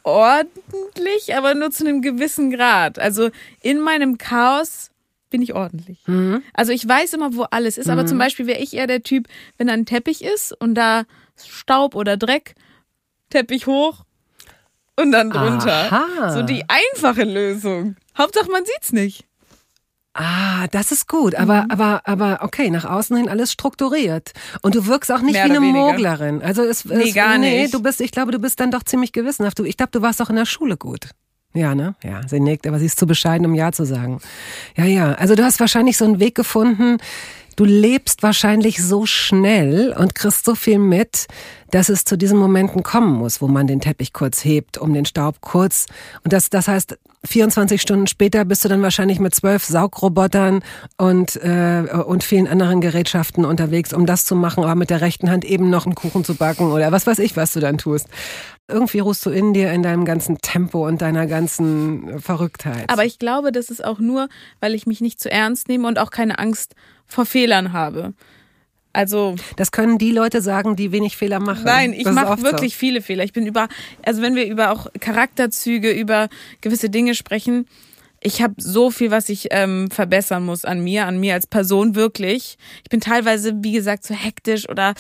[0.06, 3.00] ordentlich, aber nur zu einem gewissen Grad.
[3.00, 3.30] Also
[3.62, 4.92] in meinem Chaos
[5.30, 6.00] bin ich ordentlich.
[6.08, 6.44] Mhm.
[6.54, 9.28] Also ich weiß immer, wo alles ist, aber zum Beispiel wäre ich eher der Typ,
[9.58, 11.04] wenn da ein Teppich ist und da
[11.44, 12.56] Staub oder Dreck,
[13.32, 14.06] Teppich hoch
[14.96, 15.92] und dann drunter.
[15.92, 16.30] Aha.
[16.32, 17.98] So die einfache Lösung.
[18.18, 19.26] Hauptsache man sieht's nicht.
[20.18, 21.72] Ah, das ist gut, aber Mhm.
[21.72, 25.50] aber aber okay, nach außen hin alles strukturiert und du wirkst auch nicht Mehr wie
[25.52, 25.80] eine weniger.
[25.92, 26.42] Moglerin.
[26.42, 27.74] Also es, Nee, es gar nee, nicht.
[27.74, 29.60] du bist, ich glaube, du bist dann doch ziemlich gewissenhaft.
[29.60, 31.10] Du, ich glaube, du warst auch in der Schule gut.
[31.54, 31.96] Ja, ne?
[32.04, 34.20] Ja, sie nickt, aber sie ist zu bescheiden, um Ja zu sagen.
[34.78, 35.14] Ja, ja.
[35.14, 36.98] Also du hast wahrscheinlich so einen Weg gefunden.
[37.56, 41.28] Du lebst wahrscheinlich so schnell und kriegst so viel mit,
[41.72, 45.06] dass es zu diesen Momenten kommen muss, wo man den Teppich kurz hebt, um den
[45.06, 45.86] Staub kurz.
[46.24, 50.64] Und das, das heißt, 24 Stunden später bist du dann wahrscheinlich mit zwölf Saugrobotern
[50.98, 55.30] und, äh, und vielen anderen Gerätschaften unterwegs, um das zu machen, aber mit der rechten
[55.30, 58.08] Hand eben noch einen Kuchen zu backen oder was weiß ich, was du dann tust.
[58.68, 62.90] Irgendwie ruhst du in dir in deinem ganzen Tempo und deiner ganzen Verrücktheit.
[62.90, 64.28] Aber ich glaube, das ist auch nur,
[64.60, 66.76] weil ich mich nicht zu ernst nehme und auch keine Angst
[67.08, 68.14] vor Fehlern habe.
[68.96, 71.66] Also das können die Leute sagen, die wenig Fehler machen.
[71.66, 72.80] Nein, ich mache wirklich So.
[72.80, 73.26] viele Fehler.
[73.26, 73.68] Ich bin über,
[74.06, 76.30] also wenn wir über auch Charakterzüge, über
[76.62, 77.68] gewisse Dinge sprechen,
[78.22, 81.94] ich habe so viel, was ich ähm, verbessern muss an mir, an mir als Person
[81.94, 82.58] wirklich.
[82.84, 84.96] Ich bin teilweise, wie gesagt, so hektisch oder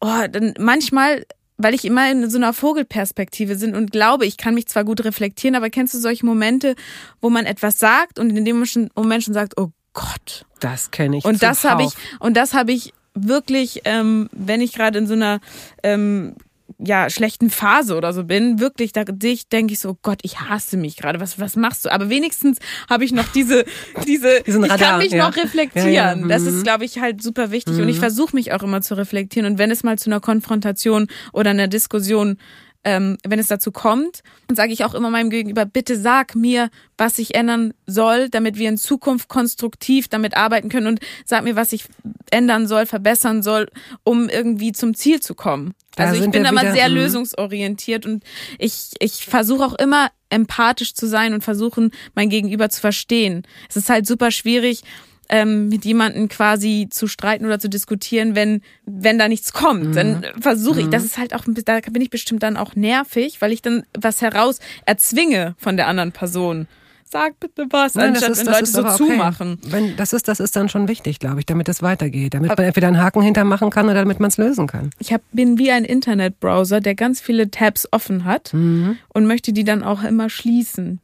[0.00, 1.26] oh, dann manchmal,
[1.56, 5.04] weil ich immer in so einer Vogelperspektive bin und glaube, ich kann mich zwar gut
[5.04, 6.74] reflektieren, aber kennst du solche Momente,
[7.20, 8.64] wo man etwas sagt und in dem
[8.96, 11.24] Moment schon sagt, oh Gott, Das kenne ich.
[11.24, 15.14] und das habe ich und das habe ich wirklich, ähm, wenn ich gerade in so
[15.14, 15.40] einer
[15.82, 16.34] ähm,
[16.78, 20.40] ja schlechten Phase oder so bin, wirklich da dich denke ich so, oh Gott, ich
[20.40, 21.20] hasse mich gerade.
[21.20, 21.92] Was was machst du?
[21.92, 22.58] Aber wenigstens
[22.90, 23.64] habe ich noch diese
[24.06, 25.28] diese Diesen ich Radar, kann mich ja.
[25.28, 25.92] noch reflektieren.
[25.92, 26.48] Ja, ja, Das mhm.
[26.48, 29.58] ist glaube ich halt super wichtig und ich versuche mich auch immer zu reflektieren und
[29.58, 32.38] wenn es mal zu einer Konfrontation oder einer Diskussion
[32.84, 36.70] ähm, wenn es dazu kommt, dann sage ich auch immer meinem Gegenüber, bitte sag mir,
[36.98, 41.56] was ich ändern soll, damit wir in Zukunft konstruktiv damit arbeiten können und sag mir,
[41.56, 41.86] was ich
[42.30, 43.68] ändern soll, verbessern soll,
[44.04, 45.74] um irgendwie zum Ziel zu kommen.
[45.96, 46.96] Da also ich bin immer wieder, sehr mhm.
[46.96, 48.24] lösungsorientiert und
[48.58, 53.46] ich, ich versuche auch immer empathisch zu sein und versuchen, mein Gegenüber zu verstehen.
[53.68, 54.82] Es ist halt super schwierig,
[55.28, 59.96] ähm, mit jemandem quasi zu streiten oder zu diskutieren, wenn, wenn da nichts kommt.
[59.96, 63.52] Dann versuche ich, das ist halt auch, da bin ich bestimmt dann auch nervig, weil
[63.52, 66.66] ich dann was heraus erzwinge von der anderen Person.
[67.10, 68.96] Sag bitte was, Nein, anstatt ist- wenn Leute so okay.
[68.96, 69.58] zumachen.
[69.66, 72.34] Wenn, das, ist, das ist dann schon wichtig, glaube ich, damit es weitergeht.
[72.34, 74.90] Damit man entweder einen Haken hintermachen kann oder damit man es lösen kann.
[74.98, 78.96] Ich hab, bin wie ein Internetbrowser, der ganz viele Tabs offen hat Mhm.
[79.12, 81.00] und möchte die dann auch immer schließen.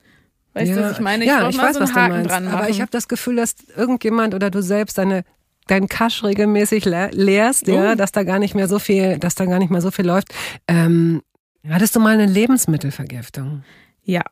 [0.54, 1.24] Weißt du, was ich meine?
[1.24, 2.30] Ich ja, ich mal weiß, so einen was du Haken meinst.
[2.30, 2.54] dran machen.
[2.56, 5.24] Aber ich habe das Gefühl, dass irgendjemand oder du selbst deine
[5.66, 7.94] deinen Cache regelmäßig le leerst, ja, Oh.
[7.94, 10.34] dass da gar nicht mehr so viel, dass da gar nicht mehr so viel läuft.
[10.66, 11.22] Ähm,
[11.68, 13.62] hattest du mal eine Lebensmittelvergiftung?
[14.02, 14.22] ja,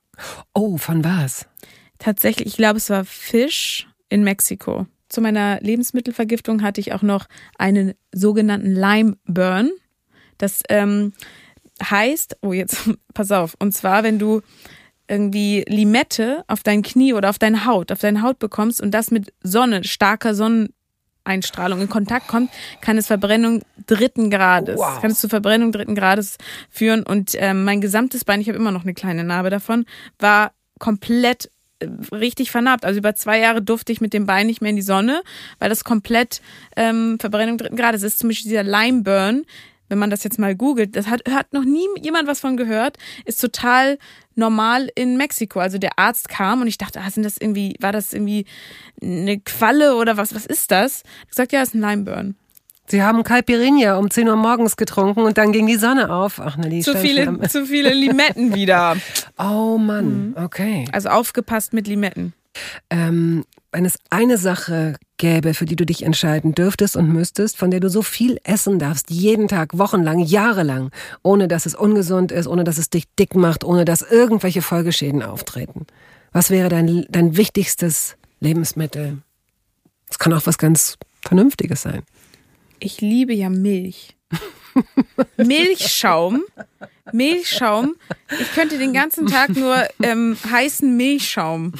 [0.54, 1.46] Oh, von was?
[2.00, 4.86] tatsächlich, ich glaube, es war Fisch in Mexiko.
[5.08, 7.26] Zu meiner Lebensmittelvergiftung hatte ich auch noch
[7.58, 9.70] einen sogenannten Lime Burn.
[10.38, 11.12] Das ähm,
[11.82, 14.42] heißt, oh jetzt, pass auf, und zwar, wenn du
[15.08, 19.10] irgendwie Limette auf dein Knie oder auf deine Haut, auf deine Haut bekommst und das
[19.10, 22.50] mit Sonne, starker Sonneneinstrahlung in Kontakt kommt,
[22.80, 25.00] kann es Verbrennung dritten Grades, Wow.
[25.00, 26.36] kann es zu Verbrennung dritten Grades
[26.70, 29.86] führen und ähm, mein gesamtes Bein, ich habe immer noch eine kleine Narbe davon,
[30.18, 31.50] war komplett
[31.80, 32.84] äh, richtig vernarbt.
[32.84, 35.22] Also über zwei Jahre durfte ich mit dem Bein nicht mehr in die Sonne,
[35.58, 36.40] weil das komplett
[36.76, 38.18] ähm, Verbrennung dritten Grades ist.
[38.18, 39.44] Zum Beispiel dieser Lime Burn,
[39.88, 42.96] wenn man das jetzt mal googelt, das hat, hat noch nie jemand was von gehört,
[43.24, 43.98] ist total
[44.34, 45.60] normal in Mexiko.
[45.60, 48.44] Also der Arzt kam und ich dachte, ah, sind das irgendwie, war das irgendwie
[49.02, 51.02] eine Qualle oder was, was ist das?
[51.24, 52.36] Ich gesagt, ja, ist ein Lime Burn.
[52.90, 56.40] Sie haben Caipirinha um 10 Uhr morgens getrunken und dann ging die Sonne auf.
[56.40, 58.96] Ach, na, die Zu viele, zu viele Limetten wieder.
[59.38, 60.34] Oh Mann, Mhm.
[60.42, 60.86] okay.
[60.92, 62.32] Also aufgepasst mit Limetten.
[62.90, 67.70] Ähm, wenn es eine Sache gäbe, für die du dich entscheiden dürftest und müsstest, von
[67.70, 70.90] der du so viel essen darfst, jeden Tag, wochenlang, jahrelang,
[71.22, 75.22] ohne dass es ungesund ist, ohne dass es dich dick macht, ohne dass irgendwelche Folgeschäden
[75.22, 75.86] auftreten.
[76.32, 79.18] Was wäre dein, dein wichtigstes Lebensmittel?
[80.08, 82.02] Es kann auch was ganz Vernünftiges sein.
[82.78, 84.16] Ich liebe ja Milch.
[85.36, 86.42] Milchschaum.
[87.12, 87.96] Milchschaum.
[88.40, 91.72] Ich könnte den ganzen Tag nur ähm, heißen Milchschaum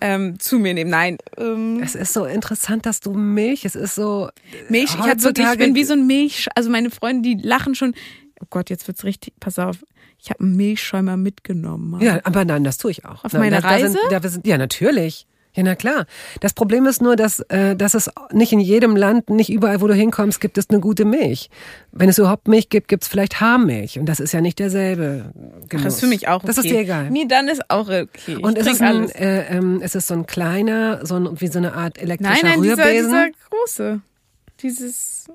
[0.00, 0.90] ähm, zu mir nehmen.
[0.90, 4.28] Nein, ähm, Es ist so interessant, dass du Milch, es ist so.
[4.68, 4.94] Milch.
[4.94, 6.46] Ich, hab wirklich, ich bin wie so ein Milch.
[6.54, 7.94] Also meine Freunde, die lachen schon.
[8.40, 9.34] Oh Gott, jetzt wird's richtig.
[9.40, 9.78] Pass auf.
[10.18, 12.00] Ich habe einen Milchschäumer mitgenommen.
[12.00, 13.24] Ja, aber nein, das tue ich auch.
[13.24, 13.98] Auf Nein, meine da, da sind, Reise?
[14.10, 15.26] da wir sind, ja, natürlich.
[15.56, 16.06] Ja, na klar.
[16.40, 19.86] Das Problem ist nur, dass, äh, dass es nicht in jedem Land, nicht überall, wo
[19.86, 21.48] du hinkommst, gibt es eine gute Milch.
[21.92, 23.98] Wenn es überhaupt Milch gibt, gibt es vielleicht Haarmilch.
[23.98, 25.32] Und das ist ja nicht derselbe
[25.68, 25.84] Genuss.
[25.84, 26.46] Das ist für mich auch okay.
[26.46, 27.10] Das ist dir egal.
[27.10, 28.06] Mir dann ist auch okay.
[28.26, 29.12] Ich Und ist es, ein, alles.
[29.12, 32.60] äh, ähm, ist es so ein kleiner, so ein, wie so eine Art elektrischer Nein,
[32.60, 33.10] nein, dieser, Rührbesen?
[33.10, 34.00] dieser große.
[34.62, 35.26] Dieses.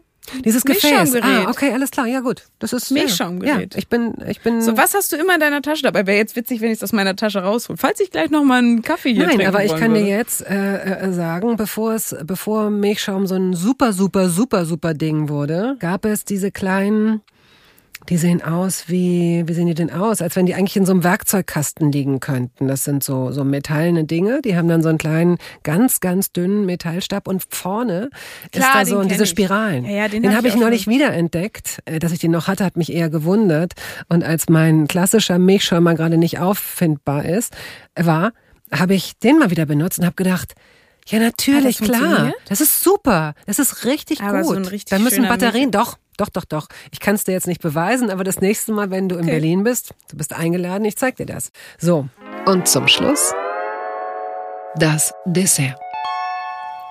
[0.43, 1.15] Dieses Gefäß.
[1.21, 2.07] Ah, okay, alles klar.
[2.07, 3.73] Ja gut, das ist Milchschaumgerät.
[3.73, 4.61] Ja, ich bin, ich bin.
[4.61, 6.05] So, was hast du immer in deiner Tasche dabei?
[6.07, 7.77] Wäre jetzt witzig, wenn ich es aus meiner Tasche raushole.
[7.77, 10.09] Falls ich gleich noch mal einen Kaffee hier Nein, aber ich kann dir würde.
[10.11, 15.29] jetzt äh, äh, sagen, bevor es, bevor Milchschaum so ein super, super, super, super Ding
[15.29, 17.21] wurde, gab es diese kleinen,
[18.09, 20.21] die sehen aus wie, wie sehen die denn aus?
[20.21, 22.67] Als wenn die eigentlich in so einem Werkzeugkasten liegen könnten.
[22.67, 26.65] Das sind so, so metallene Dinge, die haben dann so einen kleinen, ganz, ganz dünnen
[26.65, 28.09] Metallstab und vorne
[28.51, 29.29] Klar, ist da so diese ich.
[29.29, 29.85] Spiralen.
[29.85, 31.81] Ja, ja, den den hab habe ich ich auch neulich wiederentdeckt.
[31.85, 33.73] Äh, Dass ich den noch hatte, hat mich eher gewundert.
[34.09, 37.53] Und als mein klassischer Milchschäumer gerade nicht auffindbar ist,
[37.95, 38.33] war,
[38.71, 40.55] habe ich den mal wieder benutzt und habe gedacht,
[41.07, 42.33] ja, natürlich, das klar.
[42.47, 43.33] Das ist super.
[43.45, 44.65] Das ist richtig Aber gut.
[44.65, 46.67] so richtig da müssen Batterien, doch, doch, doch, doch.
[46.91, 49.31] Ich kann es dir jetzt nicht beweisen, aber das nächste Mal, wenn du in Okay.
[49.31, 51.51] Berlin bist, du bist eingeladen, ich zeig dir das.
[51.77, 52.07] So.
[52.45, 53.33] Und zum Schluss
[54.75, 55.77] das Dessert.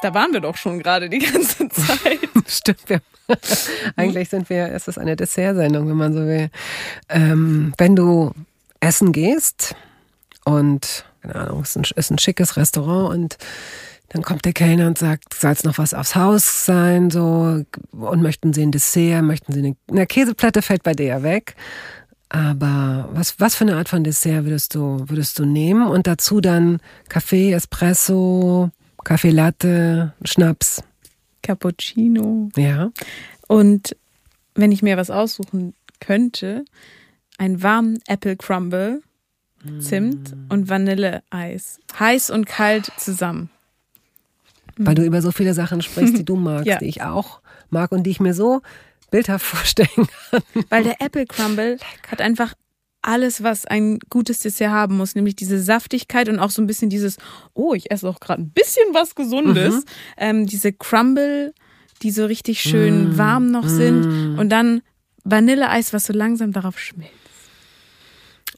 [0.03, 2.19] Da waren wir doch schon gerade die ganze Zeit.
[2.47, 3.01] Stimmt, wir,
[3.97, 6.51] eigentlich sind wir, es ist eine Dessertsendung, wenn man so will.
[7.09, 8.33] Ähm, wenn du
[8.81, 9.75] essen gehst
[10.45, 13.39] und, keine Ahnung, es ist ein, ist ein schickes Restaurant und
[14.11, 18.23] dann kommt der Kellner und sagt, soll es noch was aufs Haus sein, so, und
[18.23, 21.55] möchten Sie ein Dessert, möchten Sie eine, eine Käseplatte fällt bei dir ja weg.
[22.29, 25.87] Aber was, was für eine Art von Dessert würdest du, würdest du nehmen?
[25.87, 28.71] Und dazu dann Kaffee, Espresso,
[29.05, 30.83] Kaffee Latte, Schnaps.
[31.43, 32.51] Cappuccino.
[32.57, 32.91] Ja.
[33.47, 33.97] Und
[34.55, 36.65] wenn ich mir was aussuchen könnte,
[37.39, 39.03] einen warmen Apple Crumble,
[39.79, 41.81] Zimt und Vanilleeis.
[41.99, 43.51] Heiß und kalt zusammen.
[44.87, 46.79] Weil du über so viele Sachen sprichst, die du magst, Ja.
[46.79, 48.61] die ich auch mag und die ich mir so
[49.11, 49.89] bildhaft vorstellen
[50.31, 50.43] kann.
[50.69, 51.79] Weil der Apple Crumble
[52.11, 52.55] hat einfach
[53.03, 56.91] alles, was ein gutes Dessert haben muss, nämlich diese Saftigkeit und auch so ein bisschen
[56.91, 57.17] dieses,
[57.55, 59.85] oh, ich esse auch gerade ein bisschen was Gesundes.
[60.19, 61.55] Ähm, diese Crumble,
[62.03, 64.83] die so richtig schön warm noch sind und dann
[65.25, 67.15] Vanilleeis, was so langsam darauf schmilzt.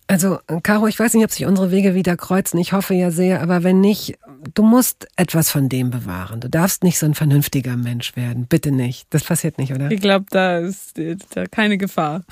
[0.08, 2.58] Also, Caro, ich weiß nicht, ob sich unsere Wege wieder kreuzen.
[2.58, 4.18] Ich hoffe ja sehr, aber wenn nicht,
[4.54, 6.40] du musst etwas von dem bewahren.
[6.40, 8.46] Du darfst nicht so ein vernünftiger Mensch werden.
[8.46, 9.06] Bitte nicht.
[9.10, 9.90] Das passiert nicht, oder?
[9.90, 10.98] Ich glaube, da ist
[11.34, 12.22] da keine Gefahr.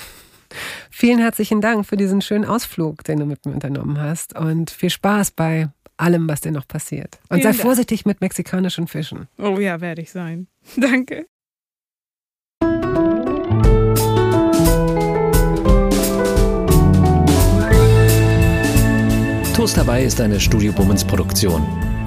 [0.90, 4.36] Vielen herzlichen Dank für diesen schönen Ausflug, den du mit mir unternommen hast.
[4.36, 7.18] Und viel Spaß bei allem, was dir noch passiert.
[7.28, 7.62] Und Vielen sei Dank.
[7.62, 9.28] vorsichtig mit mexikanischen Fischen.
[9.38, 10.48] Oh ja, werde ich sein.
[10.76, 11.26] Danke.
[19.54, 21.62] Toast dabei ist eine Studio Bummens Produktion.